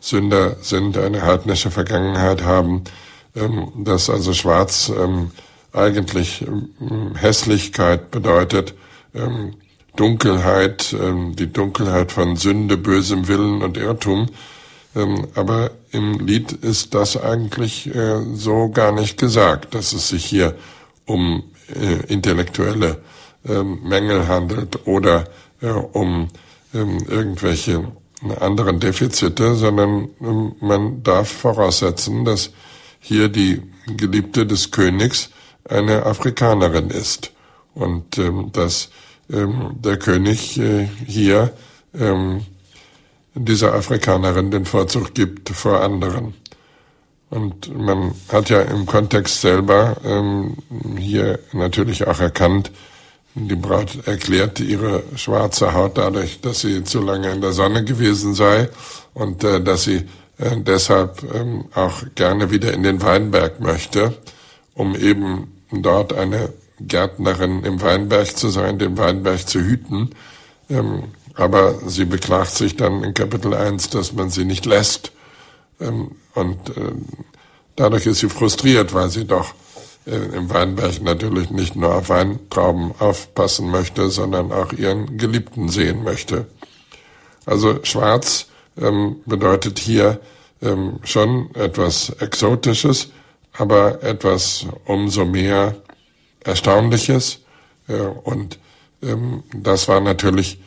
[0.00, 2.84] Sünder sind, eine heidnische Vergangenheit haben,
[3.34, 5.32] ähm, dass also Schwarz ähm,
[5.72, 8.74] eigentlich ähm, Hässlichkeit bedeutet,
[9.14, 9.54] ähm,
[9.96, 14.28] Dunkelheit, ähm, die Dunkelheit von Sünde, bösem Willen und Irrtum.
[14.96, 20.24] Ähm, aber im Lied ist das eigentlich äh, so gar nicht gesagt, dass es sich
[20.24, 20.54] hier
[21.04, 23.02] um äh, intellektuelle
[23.46, 25.24] ähm, Mängel handelt oder
[25.60, 26.28] äh, um
[26.74, 27.92] ähm, irgendwelche
[28.40, 30.08] anderen Defizite, sondern
[30.60, 32.50] man darf voraussetzen, dass
[32.98, 33.62] hier die
[33.96, 35.30] Geliebte des Königs
[35.68, 37.30] eine Afrikanerin ist.
[37.74, 38.20] Und
[38.54, 38.88] dass
[39.28, 40.60] der König
[41.06, 41.52] hier
[43.38, 46.34] dieser Afrikanerin den Vorzug gibt vor anderen.
[47.30, 50.56] Und man hat ja im Kontext selber ähm,
[50.98, 52.70] hier natürlich auch erkannt,
[53.34, 58.34] die Braut erklärt ihre schwarze Haut dadurch, dass sie zu lange in der Sonne gewesen
[58.34, 58.68] sei
[59.14, 60.06] und äh, dass sie
[60.38, 64.14] äh, deshalb ähm, auch gerne wieder in den Weinberg möchte,
[64.74, 70.10] um eben dort eine Gärtnerin im Weinberg zu sein, den Weinberg zu hüten.
[70.70, 71.04] Ähm,
[71.38, 75.12] aber sie beklagt sich dann in Kapitel 1, dass man sie nicht lässt.
[75.80, 76.92] Ähm, und äh,
[77.76, 79.54] dadurch ist sie frustriert, weil sie doch
[80.04, 86.02] äh, im Weinberg natürlich nicht nur auf Weintrauben aufpassen möchte, sondern auch ihren Geliebten sehen
[86.02, 86.46] möchte.
[87.46, 90.20] Also schwarz ähm, bedeutet hier
[90.60, 93.10] ähm, schon etwas Exotisches,
[93.52, 95.76] aber etwas umso mehr
[96.42, 97.38] Erstaunliches.
[97.86, 98.58] Äh, und
[99.02, 100.58] ähm, das war natürlich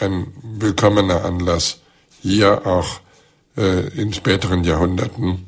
[0.00, 1.80] ein willkommener Anlass,
[2.20, 3.00] hier auch
[3.56, 5.44] äh, in späteren Jahrhunderten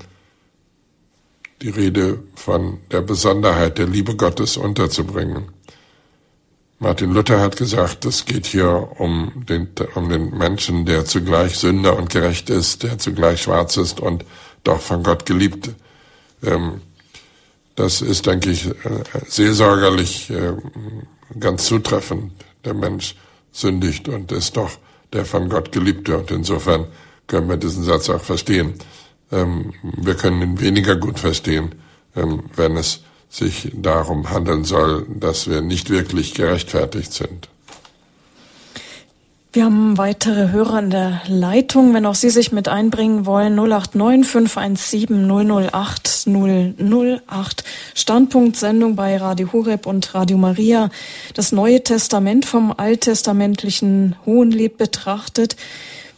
[1.63, 5.49] die Rede von der Besonderheit der Liebe Gottes unterzubringen.
[6.79, 11.97] Martin Luther hat gesagt, es geht hier um den, um den Menschen, der zugleich Sünder
[11.97, 14.25] und gerecht ist, der zugleich schwarz ist und
[14.65, 15.71] doch von Gott geliebt
[16.45, 16.81] ähm,
[17.77, 18.75] das ist, denke ich, äh,
[19.27, 20.53] seelsorgerlich äh,
[21.39, 22.33] ganz zutreffend.
[22.65, 23.17] Der Mensch
[23.55, 24.73] sündigt und ist doch
[25.13, 26.19] der von Gott geliebte.
[26.19, 26.87] Und insofern
[27.27, 28.75] können wir diesen Satz auch verstehen.
[29.33, 31.75] Ähm, wir können ihn weniger gut verstehen,
[32.15, 33.01] ähm, wenn es
[33.31, 37.49] sich darum handeln soll, dass wir nicht wirklich gerechtfertigt sind.
[39.55, 41.95] Wir haben weitere Hörer in der Leitung.
[41.95, 47.65] Wenn auch Sie sich mit einbringen wollen, 089 517 008 008.
[47.95, 50.91] Standpunktsendung bei Radio Horeb und Radio Maria.
[51.37, 55.55] Das Neue Testament vom alttestamentlichen Hohenlied betrachtet.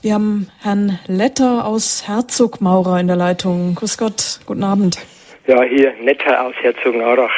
[0.01, 3.75] Wir haben Herrn Letter aus Herzogmaurer in der Leitung.
[3.75, 4.97] Grüß Gott, guten Abend.
[5.47, 7.35] Ja, hier Netter aus Herzogenaurach.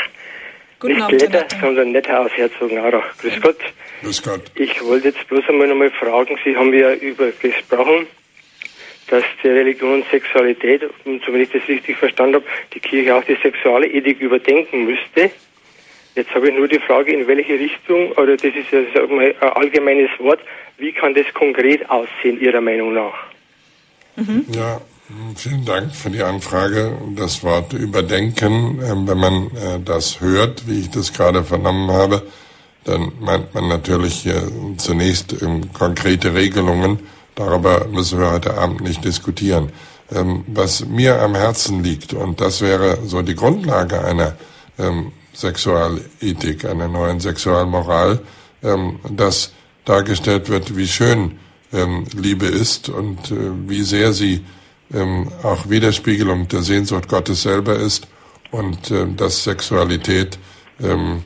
[0.78, 3.18] Guten Nicht Abend, Letter, sondern Netter aus Herzogenaurach.
[3.20, 3.56] Grüß Gott.
[4.02, 4.42] Grüß Gott.
[4.54, 8.06] Ich wollte jetzt bloß einmal nochmal fragen, Sie haben ja über gesprochen,
[9.08, 12.44] dass die Religion und Sexualität, und so wenn ich das richtig verstanden habe,
[12.74, 15.30] die Kirche auch die sexuelle Ethik überdenken müsste.
[16.14, 19.34] Jetzt habe ich nur die Frage, in welche Richtung, oder das ist ja sag mal,
[19.40, 20.40] ein allgemeines Wort,
[20.76, 23.14] wie kann das konkret aussehen, Ihrer Meinung nach?
[24.16, 24.44] Mhm.
[24.54, 24.80] Ja,
[25.36, 26.98] vielen Dank für die Anfrage.
[27.16, 32.22] Das Wort überdenken, ähm, wenn man äh, das hört, wie ich das gerade vernommen habe,
[32.88, 34.28] dann meint man natürlich
[34.78, 35.34] zunächst
[35.72, 37.00] konkrete Regelungen.
[37.34, 39.70] Darüber müssen wir heute Abend nicht diskutieren.
[40.10, 44.36] Ähm, was mir am Herzen liegt, und das wäre so die Grundlage einer
[44.78, 48.20] ähm, Sexualethik, einer neuen Sexualmoral,
[48.62, 49.52] ähm, dass
[49.84, 51.38] dargestellt wird, wie schön
[52.16, 53.36] Liebe ist und äh,
[53.66, 54.42] wie sehr sie
[54.92, 58.08] ähm, auch Widerspiegelung der Sehnsucht Gottes selber ist
[58.50, 60.38] und äh, dass Sexualität
[60.82, 61.24] ähm,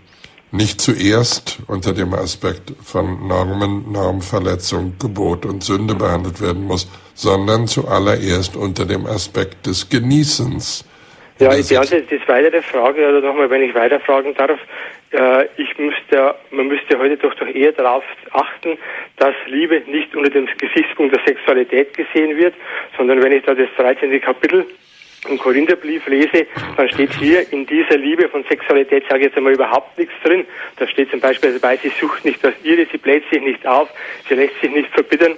[0.52, 7.66] nicht zuerst unter dem Aspekt von Normen, Normverletzung, Gebot und Sünde behandelt werden muss, sondern
[7.66, 10.84] zuallererst unter dem Aspekt des Genießens.
[11.38, 14.60] Ja, ich beantworte die weitere Frage, oder nochmal, wenn ich weiterfragen darf.
[15.10, 18.78] Äh, ich müsste, man müsste heute doch, doch eher darauf achten,
[19.16, 22.54] dass Liebe nicht unter dem Gesichtspunkt der Sexualität gesehen wird,
[22.96, 24.20] sondern wenn ich da das 13.
[24.20, 24.66] Kapitel
[25.28, 26.46] im Korintherbrief lese,
[26.76, 30.44] dann steht hier in dieser Liebe von Sexualität, sage ich jetzt einmal, überhaupt nichts drin.
[30.76, 33.88] Da steht zum Beispiel dabei, sie sucht nicht das Ihre, sie bläht sich nicht auf,
[34.28, 35.36] sie lässt sich nicht verbittern,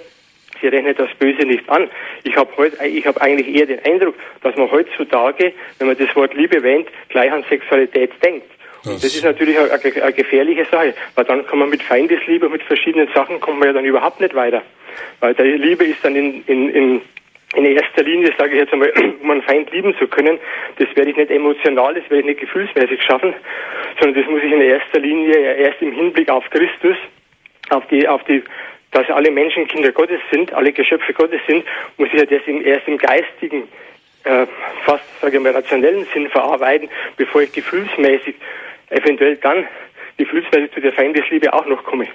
[0.59, 1.87] sie rechnet das Böse nicht an.
[2.23, 6.63] Ich habe habe eigentlich eher den Eindruck, dass man heutzutage, wenn man das Wort Liebe
[6.63, 8.47] wählt, gleich an Sexualität denkt.
[8.85, 12.61] Und das ist natürlich eine, eine, gefährliche Sache, weil dann kann man mit Feindesliebe, mit
[12.63, 14.61] verschiedenen Sachen, kommt man ja dann überhaupt nicht weiter.
[15.19, 17.01] Weil die Liebe ist dann in, in, in
[17.53, 18.91] in erster Linie, sage ich jetzt einmal,
[19.21, 20.39] um einen Feind lieben zu können,
[20.77, 23.33] das werde ich nicht emotional, das werde ich nicht gefühlsmäßig schaffen,
[23.99, 26.97] sondern das muss ich in erster Linie erst im Hinblick auf Christus,
[27.69, 28.43] auf die, auf die,
[28.91, 31.63] dass alle Menschen Kinder Gottes sind, alle Geschöpfe Gottes sind,
[31.97, 33.67] muss ich ja das im, erst im geistigen,
[34.23, 34.47] äh,
[34.83, 38.35] fast, sage ich mal, rationellen Sinn verarbeiten, bevor ich gefühlsmäßig,
[38.89, 39.65] eventuell dann
[40.17, 42.07] gefühlsmäßig zu der Feindesliebe auch noch komme.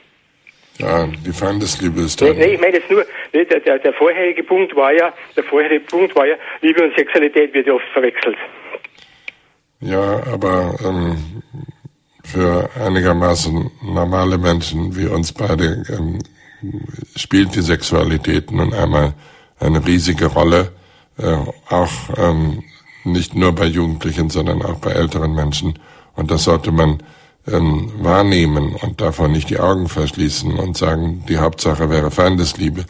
[0.81, 2.27] Ja, die Feindesliebe ist da.
[2.27, 5.45] Nee, nee, ich meine jetzt nur, nee, der, der, der vorherige Punkt war ja, der
[5.45, 8.37] vorherige Punkt war ja, Liebe und Sexualität wird ja oft verwechselt.
[9.81, 11.43] Ja, aber ähm,
[12.25, 16.19] für einigermaßen normale Menschen wie uns beide ähm,
[17.17, 19.15] spielt die Sexualität nun einmal
[19.59, 20.73] eine riesige Rolle,
[21.19, 21.37] äh,
[21.69, 22.63] auch ähm,
[23.05, 25.79] nicht nur bei Jugendlichen, sondern auch bei älteren Menschen.
[26.17, 27.03] Und das sollte man
[27.47, 32.85] ähm, wahrnehmen und davon nicht die Augen verschließen und sagen, die Hauptsache wäre Feindesliebe.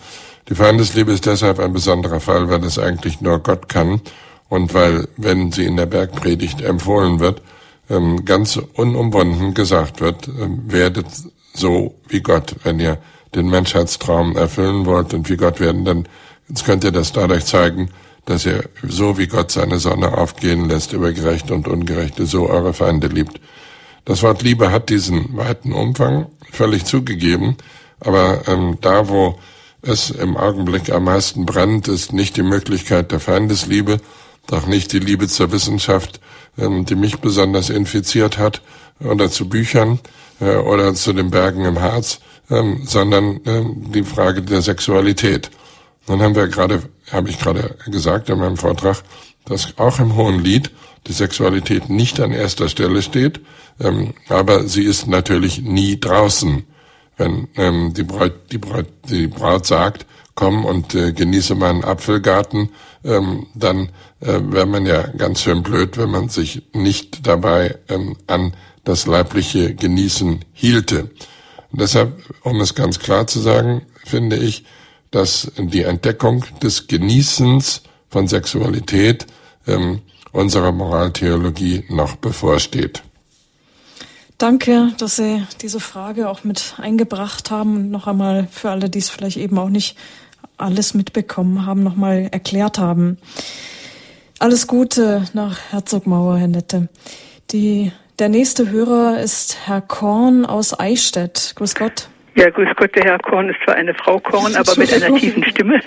[0.48, 4.00] Die Feindesliebe ist deshalb ein besonderer Fall, weil es eigentlich nur Gott kann
[4.48, 7.42] und weil, wenn sie in der Bergpredigt empfohlen wird,
[7.88, 11.06] ähm, ganz unumwunden gesagt wird, ähm, werdet
[11.54, 12.56] so wie Gott.
[12.64, 12.98] Wenn ihr
[13.34, 16.08] den Menschheitstraum erfüllen wollt und wie Gott werden, dann
[16.64, 17.90] könnt ihr das dadurch zeigen,
[18.26, 22.74] dass ihr so wie Gott seine Sonne aufgehen lässt über Gerechte und Ungerechte, so eure
[22.74, 23.40] Feinde liebt.
[24.04, 27.56] Das Wort Liebe hat diesen weiten Umfang völlig zugegeben,
[28.00, 29.38] aber ähm, da, wo
[29.82, 34.00] es im Augenblick am meisten brennt, ist nicht die Möglichkeit der Feindesliebe,
[34.46, 36.20] doch nicht die Liebe zur Wissenschaft,
[36.58, 38.62] ähm, die mich besonders infiziert hat,
[39.00, 39.98] oder zu Büchern
[40.40, 42.20] äh, oder zu den Bergen im Harz,
[42.50, 45.50] ähm, sondern ähm, die Frage der Sexualität.
[46.06, 46.82] Dann haben wir gerade,
[47.12, 49.02] habe ich gerade gesagt in meinem Vortrag,
[49.44, 50.70] dass auch im Hohen Lied
[51.06, 53.40] die Sexualität nicht an erster Stelle steht,
[53.80, 56.64] ähm, aber sie ist natürlich nie draußen.
[57.16, 62.70] Wenn ähm, die, Braut, die, Braut, die Braut sagt, komm und äh, genieße meinen Apfelgarten,
[63.04, 63.90] ähm, dann
[64.20, 69.06] äh, wäre man ja ganz schön blöd, wenn man sich nicht dabei ähm, an das
[69.06, 71.10] leibliche Genießen hielte.
[71.72, 74.64] Und deshalb, um es ganz klar zu sagen, finde ich,
[75.10, 79.26] dass die Entdeckung des Genießens von Sexualität
[79.66, 80.00] ähm,
[80.32, 83.02] unserer Moraltheologie noch bevorsteht.
[84.38, 88.98] Danke, dass Sie diese Frage auch mit eingebracht haben und noch einmal für alle, die
[88.98, 89.96] es vielleicht eben auch nicht
[90.56, 93.18] alles mitbekommen haben, noch mal erklärt haben.
[94.38, 96.88] Alles Gute nach Herzogmauer, Herr Nette.
[97.50, 101.52] Die, der nächste Hörer ist Herr Korn aus Eichstätt.
[101.56, 102.08] Grüß Gott.
[102.36, 105.44] Ja, grüß Gott, der Herr Korn ist zwar eine Frau Korn, aber mit einer tiefen
[105.44, 105.80] Stimme.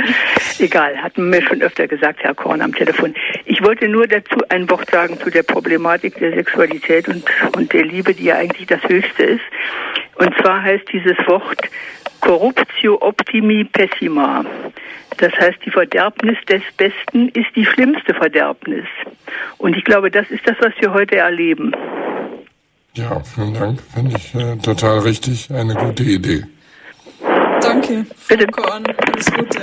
[0.58, 3.14] Egal, hat man mir schon öfter gesagt, Herr Korn am Telefon.
[3.44, 7.24] Ich wollte nur dazu ein Wort sagen zu der Problematik der Sexualität und,
[7.56, 9.44] und der Liebe, die ja eigentlich das Höchste ist.
[10.16, 11.60] Und zwar heißt dieses Wort
[12.20, 14.44] Corruptio optimi pessima.
[15.16, 18.86] Das heißt, die Verderbnis des Besten ist die schlimmste Verderbnis.
[19.58, 21.72] Und ich glaube, das ist das, was wir heute erleben.
[22.94, 23.82] Ja, vielen Dank.
[23.94, 25.50] Finde ich äh, total richtig.
[25.52, 26.44] Eine gute Idee.
[27.60, 28.46] Danke, Bitte.
[28.48, 28.84] Korn.
[28.84, 29.60] Alles Gute.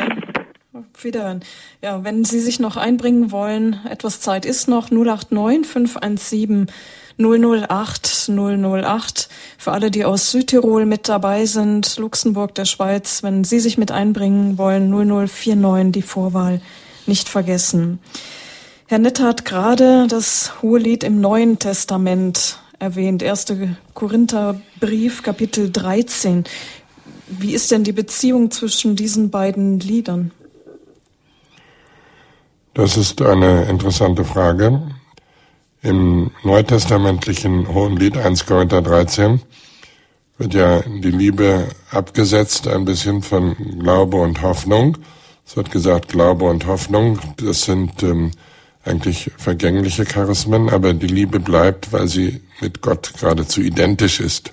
[0.74, 1.42] Auf Wiederhören.
[1.82, 4.92] Ja, wenn Sie sich noch einbringen wollen, etwas Zeit ist noch.
[4.92, 6.68] 089 517
[7.18, 9.30] 008 008.
[9.58, 13.92] Für alle, die aus Südtirol mit dabei sind, Luxemburg, der Schweiz, wenn Sie sich mit
[13.92, 16.62] einbringen wollen, 0049, die Vorwahl
[17.08, 18.00] nicht vergessen.
[18.86, 23.22] Herr Nett hat gerade das Hohe Lied im Neuen Testament erwähnt.
[23.22, 26.44] Erste Korintherbrief, Kapitel 13.
[27.28, 30.32] Wie ist denn die Beziehung zwischen diesen beiden Liedern?
[32.74, 34.82] Das ist eine interessante Frage.
[35.82, 39.42] Im neutestamentlichen Hohen Lied 1 Korinther 13
[40.38, 44.98] wird ja die Liebe abgesetzt, ein bisschen von Glaube und Hoffnung.
[45.46, 48.32] Es wird gesagt, Glaube und Hoffnung, das sind ähm,
[48.88, 54.52] eigentlich vergängliche Charismen, aber die Liebe bleibt, weil sie mit Gott geradezu identisch ist.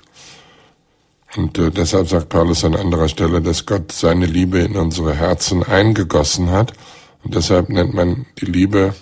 [1.37, 5.63] Und äh, deshalb sagt Paulus an anderer Stelle, dass Gott seine Liebe in unsere Herzen
[5.63, 6.73] eingegossen hat.
[7.25, 8.95] Und deshalb nennt man die Liebe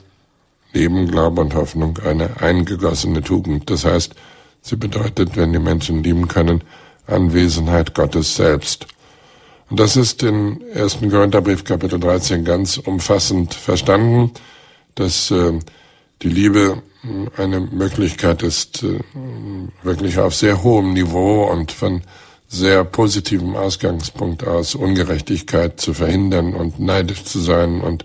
[0.73, 3.69] Leben, Glaube und Hoffnung eine eingegossene Tugend.
[3.69, 4.15] Das heißt,
[4.63, 6.63] sie bedeutet, wenn die Menschen lieben können,
[7.07, 8.87] Anwesenheit Gottes selbst.
[9.69, 10.99] Und das ist in 1.
[11.11, 14.33] Korintherbrief Kapitel 13 ganz umfassend verstanden,
[14.95, 15.59] dass äh,
[16.23, 16.83] die Liebe
[17.37, 19.01] eine Möglichkeit ist, äh,
[19.83, 22.03] wirklich auf sehr hohem Niveau und von
[22.49, 28.05] sehr positivem Ausgangspunkt aus Ungerechtigkeit zu verhindern und neidisch zu sein und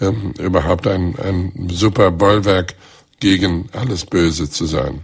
[0.00, 2.74] ähm, überhaupt ein, ein super Bollwerk
[3.18, 5.00] gegen alles Böse zu sein.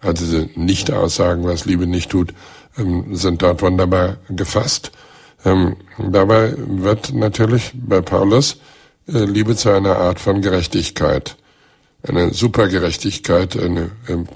[0.00, 2.34] Also diese Nicht-Aussagen, was Liebe nicht tut,
[2.76, 4.92] ähm, sind dort wunderbar gefasst.
[5.46, 8.73] Ähm, dabei wird natürlich bei Paulus äh,
[9.06, 11.36] Liebe zu einer Art von Gerechtigkeit
[12.06, 13.90] eine Supergerechtigkeit, eine,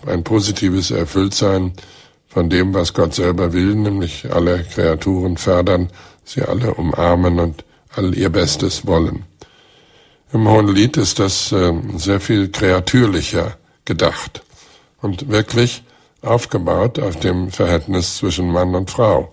[0.07, 1.74] ein positives Erfülltsein
[2.28, 5.90] von dem, was Gott selber will, nämlich alle Kreaturen fördern,
[6.24, 7.65] sie alle umarmen und
[7.95, 9.24] all ihr Bestes wollen.
[10.32, 14.43] Im Hohen Lied ist das äh, sehr viel kreatürlicher gedacht
[15.01, 15.82] und wirklich
[16.20, 19.32] aufgebaut auf dem Verhältnis zwischen Mann und Frau.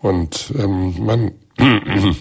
[0.00, 1.32] Und ähm, man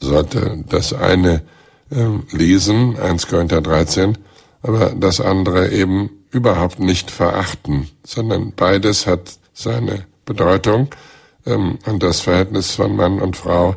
[0.00, 1.42] sollte das eine
[1.90, 4.18] ähm, lesen, 1 Korinther 13,
[4.62, 10.88] aber das andere eben überhaupt nicht verachten, sondern beides hat seine Bedeutung
[11.46, 13.76] ähm, und das Verhältnis von Mann und Frau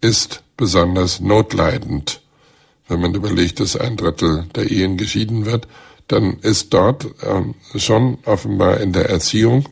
[0.00, 2.20] ist besonders notleidend.
[2.88, 5.68] Wenn man überlegt, dass ein Drittel der Ehen geschieden wird,
[6.08, 9.68] dann ist dort ähm, schon offenbar in der Erziehung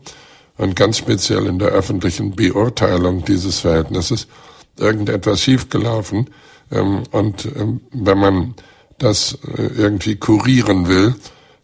[0.57, 4.29] und ganz speziell in der öffentlichen Beurteilung dieses Verhältnisses
[4.79, 6.29] irgendetwas schiefgelaufen,
[6.71, 8.55] ähm, und ähm, wenn man
[8.99, 11.15] das äh, irgendwie kurieren will,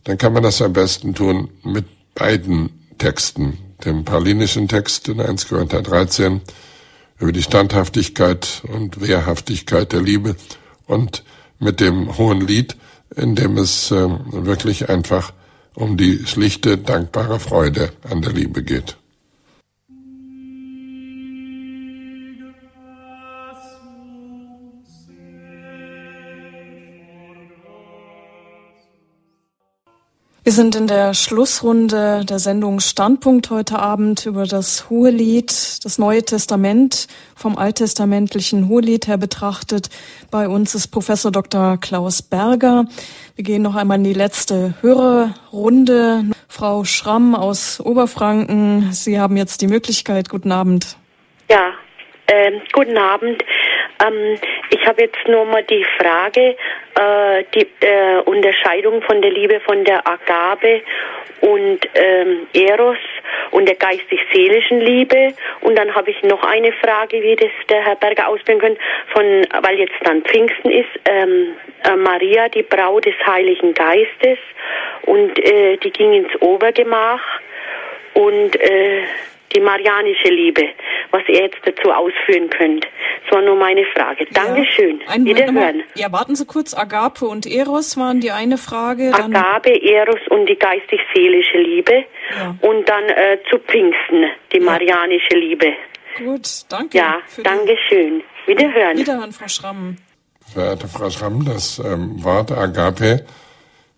[0.05, 3.59] dann kann man das am besten tun mit beiden Texten.
[3.85, 6.41] Dem paulinischen Text in 1 Korinther 13
[7.19, 10.37] über die Standhaftigkeit und Wehrhaftigkeit der Liebe
[10.87, 11.25] und
[11.59, 12.77] mit dem Hohen Lied,
[13.17, 15.33] in dem es äh, wirklich einfach
[15.75, 18.97] um die schlichte, dankbare Freude an der Liebe geht.
[30.45, 35.49] Wir sind in der Schlussrunde der Sendung Standpunkt heute Abend über das Hohelied,
[35.83, 39.89] das Neue Testament vom alttestamentlichen Hohelied her betrachtet.
[40.31, 41.79] Bei uns ist Professor Dr.
[41.79, 42.85] Klaus Berger.
[43.37, 46.25] Wir gehen noch einmal in die letzte Hörerrunde.
[46.47, 50.29] Frau Schramm aus Oberfranken, Sie haben jetzt die Möglichkeit.
[50.29, 50.99] Guten Abend.
[51.51, 51.73] Ja,
[52.27, 53.43] äh, guten Abend.
[54.03, 54.39] Ähm,
[54.71, 56.57] ich habe jetzt nur mal die Frage,
[56.97, 60.83] äh, die äh, Unterscheidung von der Liebe von der Agabe
[61.41, 62.99] und ähm, Eros
[63.51, 65.35] und der geistig-seelischen Liebe.
[65.61, 68.81] Und dann habe ich noch eine Frage, wie das der Herr Berger ausbilden könnte,
[69.13, 69.25] von,
[69.63, 71.55] weil jetzt dann Pfingsten ist, ähm,
[71.85, 74.39] äh, Maria, die Braut des Heiligen Geistes,
[75.07, 77.21] und äh, die ging ins Obergemach
[78.15, 79.03] und äh,
[79.55, 80.63] die marianische Liebe,
[81.11, 82.87] was ihr jetzt dazu ausführen könnt.
[83.25, 84.27] Das war nur meine Frage.
[84.33, 85.01] Dankeschön.
[85.09, 85.25] Ja.
[85.25, 85.83] Wiederhören.
[85.95, 86.75] Ja, warten Sie kurz.
[86.75, 89.11] Agape und Eros waren die eine Frage.
[89.11, 92.05] Dann Agape, Eros und die geistig-seelische Liebe.
[92.37, 92.55] Ja.
[92.61, 94.65] Und dann äh, zu Pfingsten, die ja.
[94.65, 95.73] marianische Liebe.
[96.19, 96.97] Gut, danke.
[96.97, 98.23] Ja, Dankeschön.
[98.47, 98.99] Wiederhören.
[98.99, 99.97] Wiederhören, Frau Schramm.
[100.53, 103.25] Verehrte Frau Schramm, das ähm, Wort Agape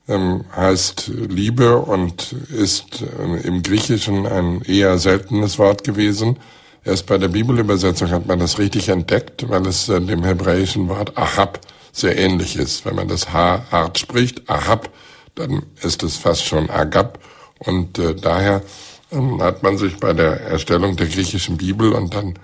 [0.09, 6.39] ähm, heißt Liebe und ist äh, im Griechischen ein eher seltenes Wort gewesen.
[6.85, 11.17] Erst bei der Bibelübersetzung hat man das richtig entdeckt, weil es äh, dem hebräischen Wort
[11.19, 11.61] Ahab
[11.93, 12.85] sehr ähnlich ist.
[12.85, 14.91] Wenn man das H hart spricht, Ahab,
[15.35, 17.19] dann ist es fast schon Agab.
[17.59, 18.63] Und äh, daher
[19.11, 22.35] ähm, hat man sich bei der Erstellung der griechischen Bibel und dann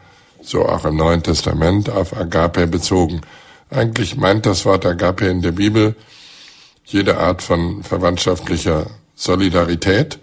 [0.43, 3.20] so auch im Neuen Testament auf Agape bezogen.
[3.70, 5.94] Eigentlich meint das Wort Agape in der Bibel
[6.84, 10.18] jede Art von verwandtschaftlicher Solidarität.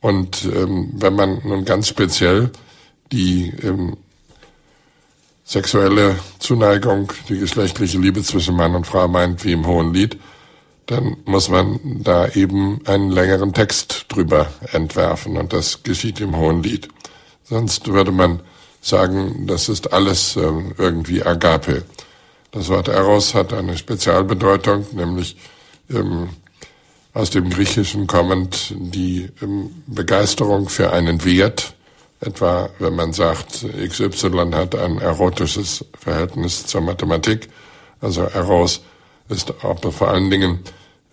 [0.00, 2.50] Und ähm, wenn man nun ganz speziell
[3.12, 3.96] die ähm,
[5.44, 10.18] sexuelle Zuneigung, die geschlechtliche Liebe zwischen Mann und Frau meint, wie im Hohen Lied,
[10.86, 15.36] dann muss man da eben einen längeren Text drüber entwerfen.
[15.36, 16.88] Und das geschieht im Hohen Lied.
[17.44, 18.40] Sonst würde man
[18.80, 21.84] sagen, das ist alles ähm, irgendwie Agape.
[22.52, 25.36] Das Wort Eros hat eine Spezialbedeutung, nämlich
[25.90, 26.30] ähm,
[27.12, 31.74] aus dem Griechischen kommend die ähm, Begeisterung für einen Wert,
[32.20, 37.48] etwa wenn man sagt, XY hat ein erotisches Verhältnis zur Mathematik,
[38.00, 38.82] also Eros
[39.28, 40.60] ist aber vor allen Dingen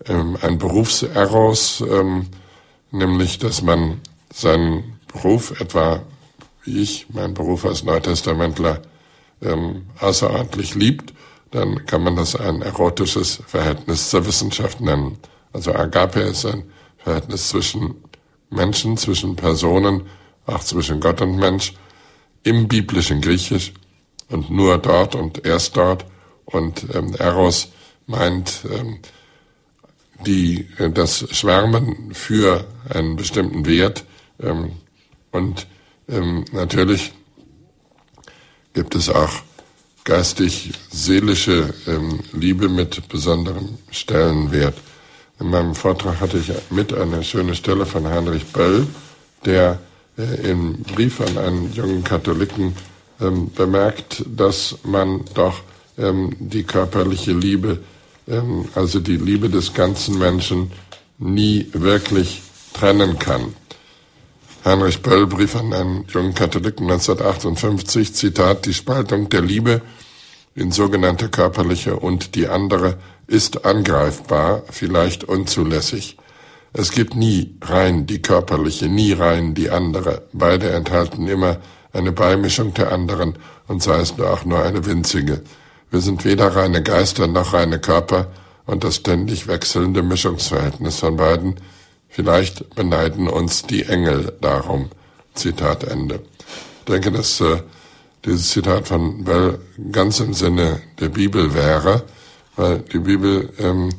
[0.06, 2.26] ähm, ein Berufseros, ähm,
[2.90, 4.00] nämlich dass man
[4.32, 6.02] seinen Beruf, etwa
[6.64, 8.82] wie ich, mein Beruf als Neutestamentler,
[9.42, 11.12] ähm, außerordentlich liebt,
[11.50, 15.18] dann kann man das ein erotisches Verhältnis zur Wissenschaft nennen.
[15.52, 16.64] Also Agape ist ein
[16.98, 17.94] Verhältnis zwischen
[18.50, 20.02] Menschen, zwischen Personen,
[20.46, 21.74] auch zwischen Gott und Mensch,
[22.42, 23.72] im biblischen Griechisch
[24.28, 26.04] und nur dort und erst dort.
[26.44, 27.68] Und ähm, Eros
[28.06, 29.00] meint ähm,
[30.24, 34.04] die, äh, das Schwärmen für einen bestimmten Wert.
[34.40, 34.72] Ähm,
[35.30, 35.66] und
[36.08, 37.12] ähm, natürlich
[38.72, 39.42] gibt es auch
[40.04, 44.74] geistig-seelische ähm, Liebe mit besonderem Stellenwert.
[45.40, 48.86] In meinem Vortrag hatte ich mit eine schöne Stelle von Heinrich Böll,
[49.44, 49.78] der
[50.16, 52.74] äh, im Brief an einen jungen Katholiken
[53.20, 55.60] ähm, bemerkt, dass man doch
[55.96, 57.78] ähm, die körperliche Liebe,
[58.74, 60.70] also die Liebe des ganzen Menschen,
[61.16, 62.42] nie wirklich
[62.74, 63.54] trennen kann.
[64.68, 69.80] Heinrich Böll, Brief an einen jungen Katholiken 1958, Zitat, die Spaltung der Liebe
[70.54, 76.18] in sogenannte körperliche und die andere ist angreifbar, vielleicht unzulässig.
[76.74, 80.28] Es gibt nie rein die körperliche, nie rein die andere.
[80.34, 81.56] Beide enthalten immer
[81.94, 83.38] eine Beimischung der anderen
[83.68, 85.40] und sei es nur auch nur eine winzige.
[85.90, 88.26] Wir sind weder reine Geister noch reine Körper
[88.66, 91.54] und das ständig wechselnde Mischungsverhältnis von beiden.
[92.08, 94.90] Vielleicht beneiden uns die Engel darum.
[95.34, 96.20] Zitat Ende.
[96.80, 97.62] Ich denke, dass äh,
[98.24, 99.60] dieses Zitat von Bell
[99.92, 102.04] ganz im Sinne der Bibel wäre
[102.58, 103.90] weil die Bibel ähm,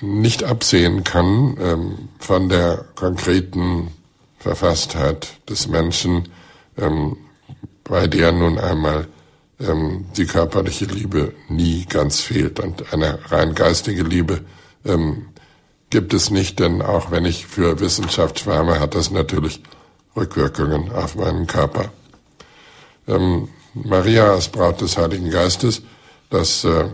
[0.00, 3.88] nicht absehen kann ähm, von der konkreten
[4.38, 6.28] Verfasstheit des Menschen,
[6.76, 7.16] ähm,
[7.82, 9.08] bei der nun einmal
[9.58, 12.60] ähm, die körperliche Liebe nie ganz fehlt.
[12.60, 14.44] Und eine rein geistige Liebe
[14.84, 15.28] ähm,
[15.90, 19.62] gibt es nicht, denn auch wenn ich für Wissenschaft schwärme, hat das natürlich
[20.16, 21.90] Rückwirkungen auf meinen Körper.
[23.06, 25.82] Ähm, Maria als Braut des Heiligen Geistes
[26.30, 26.88] das äh,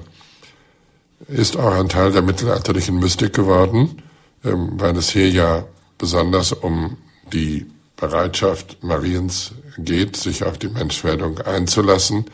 [1.28, 4.02] ist auch ein Teil der mittelalterlichen Mystik geworden,
[4.44, 5.64] ähm, weil es hier ja
[5.98, 6.96] besonders um
[7.32, 7.66] die
[7.96, 12.26] Bereitschaft Mariens geht, sich auf die Menschwerdung einzulassen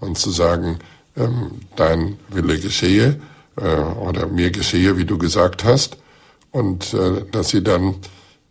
[0.00, 0.78] und zu sagen,
[1.16, 3.20] ähm, dein Wille geschehe
[3.60, 5.98] oder mir geschehe, wie du gesagt hast,
[6.50, 7.96] und äh, dass sie dann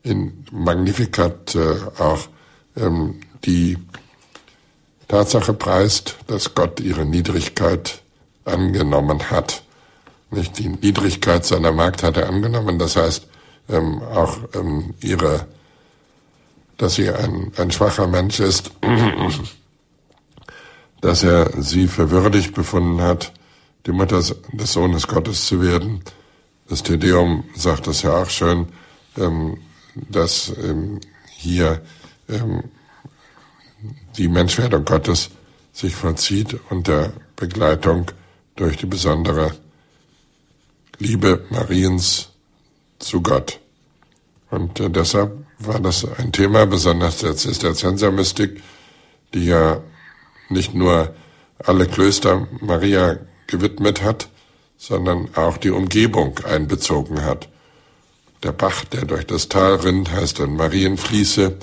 [0.03, 2.27] in Magnificat äh, auch
[2.75, 3.77] ähm, die
[5.07, 8.01] Tatsache preist, dass Gott ihre Niedrigkeit
[8.45, 9.63] angenommen hat.
[10.31, 13.27] Nicht die Niedrigkeit seiner Magd hat er angenommen, das heißt
[13.69, 15.47] ähm, auch ähm, ihre,
[16.77, 18.71] dass sie ein, ein schwacher Mensch ist,
[21.01, 23.31] dass er sie für würdig befunden hat,
[23.87, 26.01] die Mutter des Sohnes Gottes zu werden.
[26.67, 28.67] Das Tedeum sagt das ja auch schön,
[29.17, 29.57] ähm,
[30.09, 30.99] dass ähm,
[31.31, 31.81] hier
[32.27, 32.65] ähm,
[34.17, 35.29] die Menschwerdung Gottes
[35.71, 38.11] sich vollzieht unter Begleitung
[38.55, 39.55] durch die besondere
[40.99, 42.29] Liebe Mariens
[42.99, 43.59] zu Gott.
[44.49, 48.61] Und äh, deshalb war das ein Thema, besonders der Zisterziensermystik,
[49.33, 49.81] die ja
[50.49, 51.15] nicht nur
[51.59, 54.29] alle Klöster Maria gewidmet hat,
[54.77, 57.49] sondern auch die Umgebung einbezogen hat.
[58.43, 61.57] Der Bach, der durch das Tal rinnt, heißt dann Marienfließe,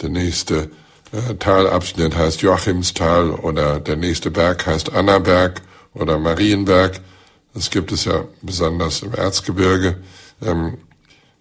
[0.00, 0.70] der nächste
[1.12, 5.62] äh, Talabschnitt heißt Joachimstal oder der nächste Berg heißt Annaberg
[5.94, 7.00] oder Marienberg.
[7.52, 9.96] Das gibt es ja besonders im Erzgebirge.
[10.40, 10.78] Ähm,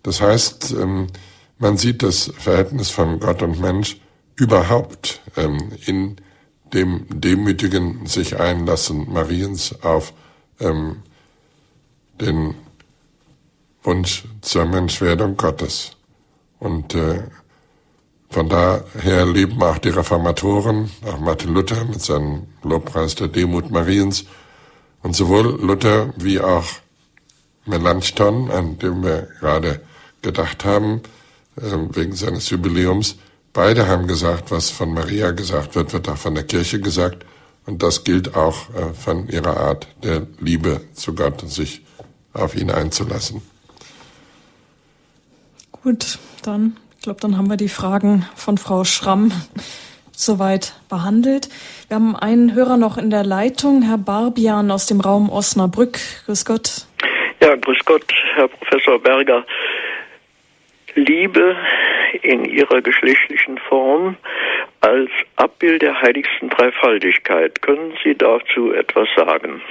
[0.01, 1.07] das heißt, ähm,
[1.59, 3.97] man sieht das Verhältnis von Gott und Mensch
[4.35, 6.15] überhaupt ähm, in
[6.73, 10.13] dem demütigen sich einlassen Mariens auf
[12.19, 12.55] den
[13.83, 15.91] Wunsch zur Menschwerdung Gottes.
[16.59, 17.23] Und äh,
[18.29, 24.25] von daher leben auch die Reformatoren, auch Martin Luther mit seinem Lobpreis der Demut Mariens.
[25.01, 26.65] Und sowohl Luther wie auch
[27.65, 29.81] Melanchthon, an dem wir gerade
[30.21, 31.01] gedacht haben,
[31.61, 33.15] ähm, wegen seines Jubiläums,
[33.53, 37.25] beide haben gesagt, was von Maria gesagt wird, wird auch von der Kirche gesagt.
[37.65, 41.81] Und das gilt auch äh, von ihrer Art der Liebe zu Gott und sich
[42.33, 43.41] auf ihn einzulassen.
[45.71, 49.31] Gut, dann ich glaube, dann haben wir die Fragen von Frau Schramm
[50.11, 51.47] soweit behandelt.
[51.87, 55.97] Wir haben einen Hörer noch in der Leitung, Herr Barbian aus dem Raum Osnabrück.
[56.25, 56.87] Grüß Gott.
[57.41, 58.03] Ja, grüß Gott,
[58.35, 59.45] Herr Professor Berger.
[60.95, 61.55] Liebe
[62.21, 64.17] in ihrer geschlechtlichen Form
[64.81, 67.61] als Abbild der heiligsten Dreifaltigkeit.
[67.61, 69.61] Können Sie dazu etwas sagen?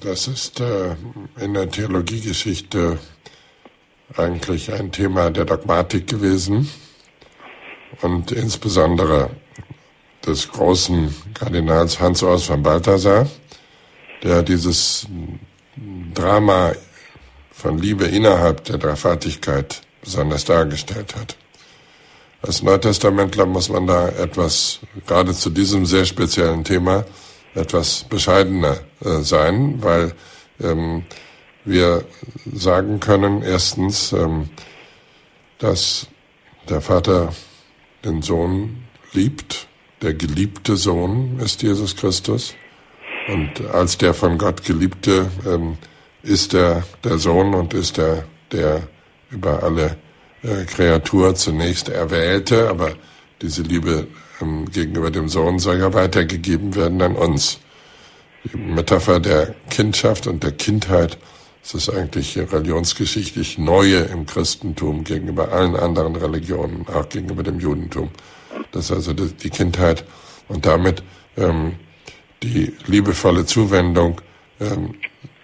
[0.00, 0.96] Das ist äh,
[1.42, 2.98] in der Theologiegeschichte
[4.16, 6.68] eigentlich ein Thema der Dogmatik gewesen
[8.02, 9.30] und insbesondere
[10.26, 13.26] des großen Kardinals Hans Urs von Balthasar,
[14.22, 15.06] der dieses
[16.14, 16.72] Drama
[17.52, 21.36] von Liebe innerhalb der Dreifaltigkeit besonders dargestellt hat.
[22.40, 27.04] Als Neutestamentler muss man da etwas, gerade zu diesem sehr speziellen Thema,
[27.54, 30.12] etwas bescheidener äh, sein, weil
[30.60, 31.04] ähm,
[31.64, 32.04] wir
[32.54, 34.50] sagen können, erstens, ähm,
[35.58, 36.06] dass
[36.68, 37.34] der Vater
[38.04, 39.66] den Sohn liebt,
[40.02, 42.54] der geliebte Sohn ist Jesus Christus.
[43.28, 45.76] Und als der von Gott geliebte ähm,
[46.22, 48.88] ist er der Sohn und ist er der
[49.30, 49.96] über alle
[50.42, 52.92] äh, Kreatur zunächst erwählte, aber
[53.42, 54.06] diese Liebe
[54.40, 57.58] ähm, gegenüber dem Sohn soll ja weitergegeben werden an uns.
[58.44, 61.18] Die Metapher der Kindschaft und der Kindheit
[61.70, 68.08] das ist eigentlich religionsgeschichtlich neue im Christentum gegenüber allen anderen Religionen, auch gegenüber dem Judentum.
[68.72, 70.04] Das ist also die Kindheit
[70.48, 71.02] und damit
[71.36, 71.74] ähm,
[72.42, 74.18] die liebevolle Zuwendung
[74.60, 74.94] ähm,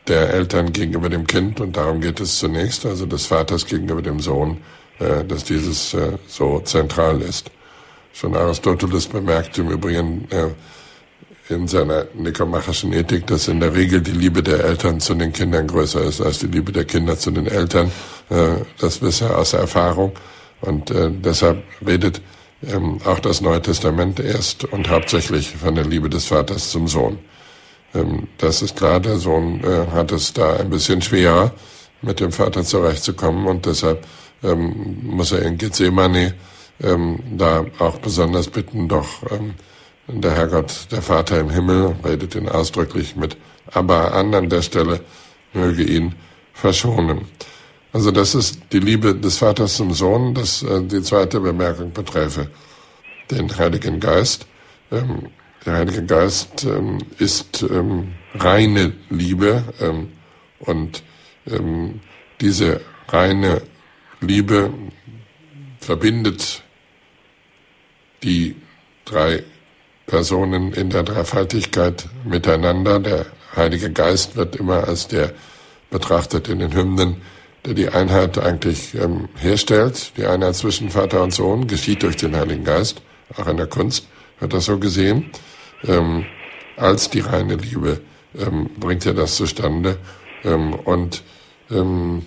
[0.09, 4.21] der Eltern gegenüber dem Kind und darum geht es zunächst, also des Vaters gegenüber dem
[4.21, 4.59] Sohn,
[4.99, 7.51] äh, dass dieses äh, so zentral ist.
[8.13, 10.51] Schon Aristoteles bemerkt im Übrigen äh,
[11.49, 15.67] in seiner nikomachischen Ethik, dass in der Regel die Liebe der Eltern zu den Kindern
[15.67, 17.91] größer ist als die Liebe der Kinder zu den Eltern.
[18.31, 20.13] Äh, das wisse er aus Erfahrung
[20.61, 22.21] und äh, deshalb redet
[22.67, 27.19] ähm, auch das Neue Testament erst und hauptsächlich von der Liebe des Vaters zum Sohn.
[27.95, 31.53] Ähm, das ist klar, der Sohn äh, hat es da ein bisschen schwerer,
[32.03, 34.07] mit dem Vater zurechtzukommen und deshalb
[34.43, 36.35] ähm, muss er in Gethsemane
[36.83, 39.55] ähm, da auch besonders bitten, doch ähm,
[40.07, 43.37] der Herrgott, der Vater im Himmel, redet ihn ausdrücklich mit
[43.73, 45.01] aber an an der Stelle,
[45.53, 46.15] möge ihn
[46.53, 47.27] verschonen.
[47.93, 52.49] Also das ist die Liebe des Vaters zum Sohn, das äh, die zweite Bemerkung beträfe
[53.31, 54.47] den Heiligen Geist.
[54.91, 55.29] Ähm,
[55.67, 60.13] der Heilige Geist ähm, ist ähm, reine Liebe ähm,
[60.59, 61.03] und
[61.47, 62.01] ähm,
[62.41, 63.63] diese reine
[64.21, 64.73] Liebe
[65.81, 66.63] verbindet
[68.23, 68.57] die
[69.05, 69.43] drei
[70.07, 73.01] Personen in der Dreifaltigkeit miteinander.
[73.01, 73.27] Der
[73.57, 75.33] Heilige Geist wird immer als der
[75.91, 77.23] betrachtet in den Hymnen,
[77.65, 80.13] der die Einheit eigentlich ähm, herstellt.
[80.17, 83.01] Die Einheit zwischen Vater und Sohn geschieht durch den Heiligen Geist.
[83.37, 84.07] Auch in der Kunst
[84.41, 85.31] wird das so gesehen.
[85.87, 86.25] Ähm,
[86.77, 88.01] als die reine Liebe
[88.39, 89.99] ähm, bringt er das zustande.
[90.45, 91.23] Ähm, und
[91.71, 92.27] ähm,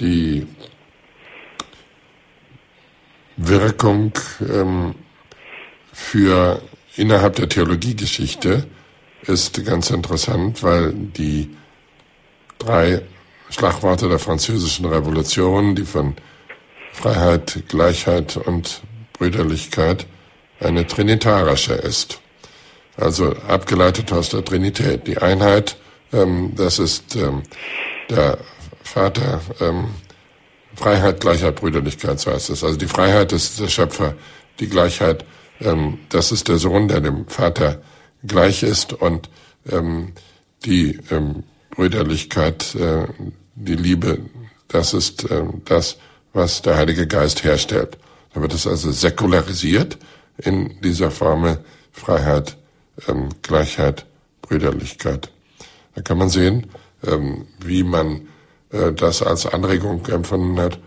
[0.00, 0.46] die
[3.36, 4.94] Wirkung ähm,
[5.92, 6.60] für
[6.96, 8.66] innerhalb der Theologiegeschichte
[9.22, 11.56] ist ganz interessant, weil die
[12.58, 13.02] drei
[13.50, 16.16] Schlagworte der französischen Revolution, die von
[16.92, 18.82] Freiheit, Gleichheit und
[19.12, 20.06] Brüderlichkeit
[20.60, 22.20] eine trinitarische ist.
[22.98, 25.06] Also abgeleitet aus der Trinität.
[25.06, 25.76] Die Einheit,
[26.12, 27.42] ähm, das ist ähm,
[28.10, 28.38] der
[28.82, 29.88] Vater, ähm,
[30.74, 32.62] Freiheit, Gleichheit, Brüderlichkeit, so heißt es.
[32.62, 34.14] Also die Freiheit ist der Schöpfer,
[34.60, 35.24] die Gleichheit
[35.60, 37.80] ähm, das ist der Sohn, der dem Vater
[38.24, 39.28] gleich ist und
[39.70, 40.12] ähm,
[40.64, 43.06] die ähm, Brüderlichkeit, äh,
[43.54, 44.20] die Liebe,
[44.68, 45.98] das ist äh, das,
[46.32, 47.98] was der Heilige Geist herstellt.
[48.34, 49.98] Da wird es also säkularisiert
[50.36, 51.58] in dieser Formel
[51.92, 52.56] Freiheit,
[53.06, 54.06] ähm, Gleichheit,
[54.42, 55.30] Brüderlichkeit.
[55.94, 56.66] Da kann man sehen,
[57.06, 58.28] ähm, wie man
[58.70, 60.78] äh, das als Anregung empfunden hat,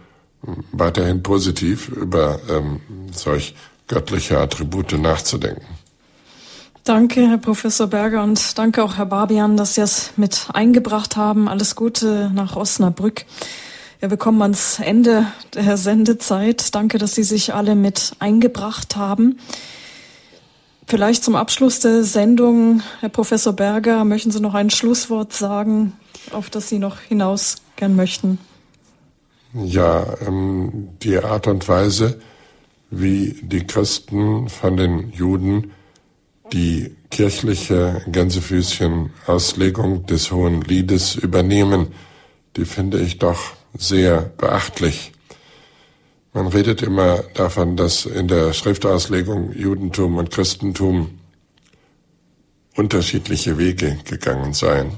[0.72, 2.82] weiterhin positiv über ähm,
[3.12, 3.56] solch
[3.88, 5.66] göttliche Attribute nachzudenken.
[6.84, 11.48] Danke, Herr Professor Berger, und danke auch, Herr Barbian, dass Sie es mit eingebracht haben.
[11.48, 13.26] Alles Gute nach Osnabrück.
[14.02, 16.74] Ja, wir kommen ans Ende der Sendezeit.
[16.74, 19.38] Danke, dass Sie sich alle mit eingebracht haben.
[20.92, 25.94] Vielleicht zum Abschluss der Sendung, Herr Professor Berger, möchten Sie noch ein Schlusswort sagen,
[26.34, 28.40] auf das Sie noch hinaus gern möchten?
[29.54, 32.20] Ja, ähm, die Art und Weise,
[32.90, 35.72] wie die Christen von den Juden
[36.52, 41.94] die kirchliche Gänsefüßchen-Auslegung des Hohen Liedes übernehmen,
[42.58, 43.40] die finde ich doch
[43.78, 45.14] sehr beachtlich.
[46.34, 51.20] Man redet immer davon, dass in der Schriftauslegung Judentum und Christentum
[52.76, 54.94] unterschiedliche Wege gegangen seien.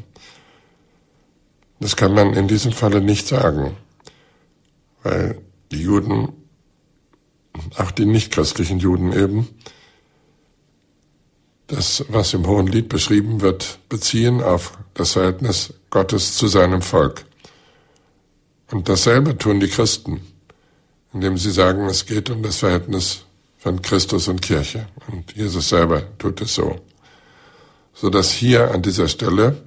[1.80, 3.76] Das kann man in diesem Falle nicht sagen,
[5.02, 5.42] weil
[5.72, 6.30] die Juden,
[7.78, 9.48] auch die nichtchristlichen Juden eben,
[11.68, 17.26] das, was im Hohen Lied beschrieben wird, beziehen auf das Verhältnis Gottes zu seinem Volk.
[18.70, 20.22] Und dasselbe tun die Christen,
[21.14, 23.26] indem sie sagen, es geht um das Verhältnis
[23.58, 24.88] von Christus und Kirche.
[25.12, 26.80] Und Jesus selber tut es so.
[27.94, 29.64] Sodass hier an dieser Stelle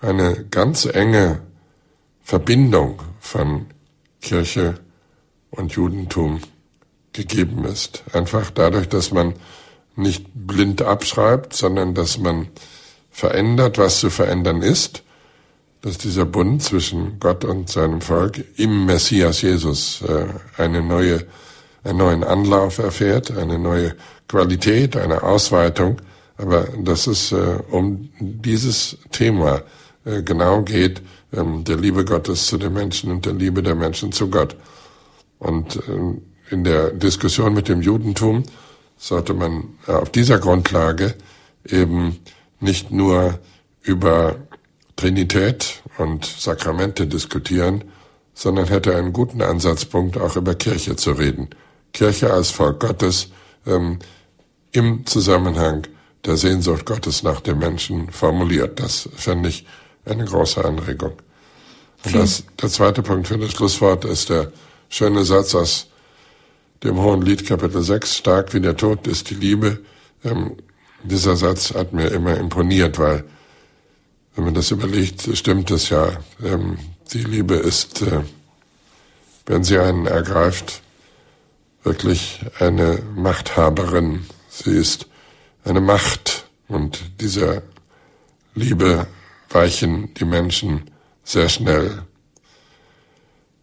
[0.00, 1.42] eine ganz enge
[2.22, 3.66] Verbindung von
[4.20, 4.76] Kirche
[5.50, 6.40] und Judentum
[7.12, 8.04] gegeben ist.
[8.12, 9.34] Einfach dadurch, dass man
[9.96, 12.48] nicht blind abschreibt, sondern dass man
[13.10, 15.02] verändert, was zu verändern ist,
[15.82, 20.26] dass dieser Bund zwischen Gott und seinem Volk im Messias Jesus äh,
[20.56, 21.26] eine neue,
[21.84, 23.94] einen neuen Anlauf erfährt, eine neue
[24.28, 26.00] Qualität, eine Ausweitung,
[26.38, 29.62] aber dass es äh, um dieses Thema
[30.04, 31.02] äh, genau geht,
[31.32, 34.56] ähm, der Liebe Gottes zu den Menschen und der Liebe der Menschen zu Gott.
[35.38, 35.80] Und
[36.52, 38.44] in der Diskussion mit dem Judentum
[38.96, 41.14] sollte man äh, auf dieser Grundlage
[41.66, 42.18] eben
[42.60, 43.38] nicht nur
[43.82, 44.36] über
[45.02, 47.82] Trinität und Sakramente diskutieren,
[48.34, 51.50] sondern hätte einen guten Ansatzpunkt, auch über Kirche zu reden.
[51.92, 53.28] Kirche als Volk Gottes
[53.66, 53.98] ähm,
[54.70, 55.88] im Zusammenhang
[56.24, 58.78] der Sehnsucht Gottes nach dem Menschen formuliert.
[58.78, 59.66] Das fände ich
[60.04, 61.14] eine große Anregung.
[62.04, 64.52] Und das, der zweite Punkt für das Schlusswort ist der
[64.88, 65.88] schöne Satz aus
[66.84, 69.80] dem Hohen Lied Kapitel 6, stark wie der Tod ist die Liebe.
[70.24, 70.58] Ähm,
[71.02, 73.24] dieser Satz hat mir immer imponiert, weil,
[74.34, 76.12] wenn man das überlegt, stimmt es ja.
[76.42, 76.78] Ähm,
[77.12, 78.20] die Liebe ist, äh,
[79.46, 80.82] wenn sie einen ergreift,
[81.82, 84.26] wirklich eine Machthaberin.
[84.48, 85.06] Sie ist
[85.64, 87.62] eine Macht und dieser
[88.54, 89.06] Liebe
[89.50, 90.90] weichen die Menschen
[91.24, 92.02] sehr schnell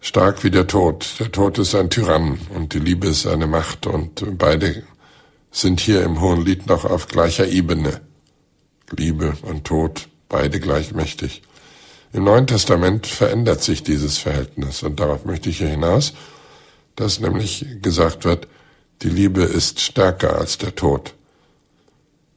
[0.01, 1.15] stark wie der Tod.
[1.19, 4.83] Der Tod ist ein Tyrann und die Liebe ist eine Macht und beide
[5.51, 8.01] sind hier im Hohen Lied noch auf gleicher Ebene.
[8.95, 11.41] Liebe und Tod, beide gleichmächtig.
[12.13, 16.13] Im Neuen Testament verändert sich dieses Verhältnis und darauf möchte ich hier hinaus,
[16.95, 18.47] dass nämlich gesagt wird,
[19.01, 21.13] die Liebe ist stärker als der Tod.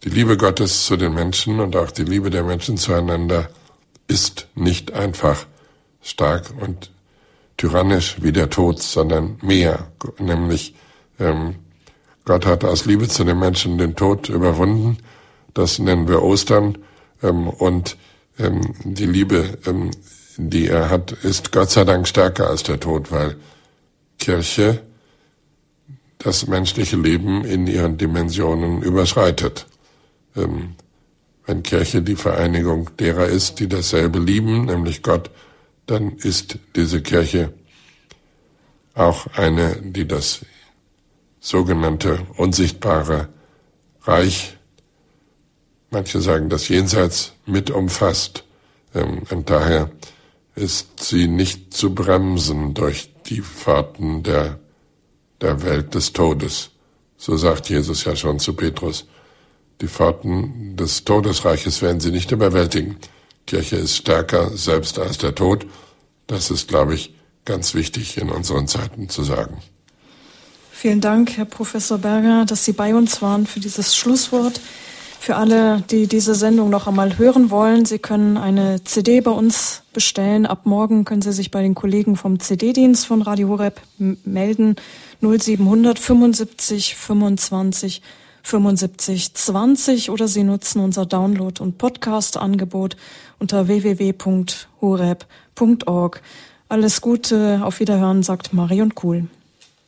[0.05, 3.49] Die Liebe Gottes zu den Menschen und auch die Liebe der Menschen zueinander
[4.09, 5.47] ist nicht einfach
[6.03, 6.91] stark und
[7.57, 9.87] tyrannisch wie der Tod, sondern mehr,
[10.19, 10.75] nämlich
[11.19, 11.57] ähm,
[12.25, 14.99] Gott hat aus Liebe zu den Menschen den Tod überwunden.
[15.55, 16.79] Das nennen wir Ostern.
[17.23, 17.97] Ähm, und
[18.39, 19.91] ähm, die Liebe, ähm,
[20.37, 23.37] die er hat, ist Gott sei Dank stärker als der Tod, weil
[24.19, 24.83] Kirche
[26.19, 29.67] das menschliche Leben in ihren Dimensionen überschreitet.
[30.37, 30.77] Ähm,
[31.47, 35.31] wenn Kirche die Vereinigung derer ist, die dasselbe lieben, nämlich Gott
[35.87, 37.53] dann ist diese Kirche
[38.95, 40.45] auch eine, die das
[41.41, 43.29] sogenannte unsichtbare
[44.03, 44.57] Reich,
[45.93, 48.45] manche sagen das Jenseits, mit umfasst.
[48.95, 49.91] Ähm, und daher
[50.55, 54.59] ist sie nicht zu bremsen durch die Fahrten der,
[55.41, 56.71] der Welt des Todes.
[57.17, 59.07] So sagt Jesus ja schon zu Petrus.
[59.81, 62.97] Die Fahrten des Todesreiches werden sie nicht überwältigen.
[63.47, 65.67] Kirche ist stärker selbst als der Tod.
[66.27, 67.15] Das ist, glaube ich,
[67.45, 69.59] ganz wichtig in unseren Zeiten zu sagen.
[70.71, 74.61] Vielen Dank, Herr Professor Berger, dass Sie bei uns waren für dieses Schlusswort.
[75.23, 79.85] Für alle, die diese Sendung noch einmal hören wollen, Sie können eine CD bei uns
[79.93, 80.47] bestellen.
[80.47, 84.75] Ab morgen können Sie sich bei den Kollegen vom CD-Dienst von Radio Horeb melden.
[85.21, 88.03] 0700 75 25
[88.43, 92.97] 75 20 oder Sie nutzen unser Download- und Podcast-Angebot
[93.39, 96.23] unter www.horeb.org.
[96.69, 99.29] Alles Gute, auf Wiederhören, sagt Marion Kuhl.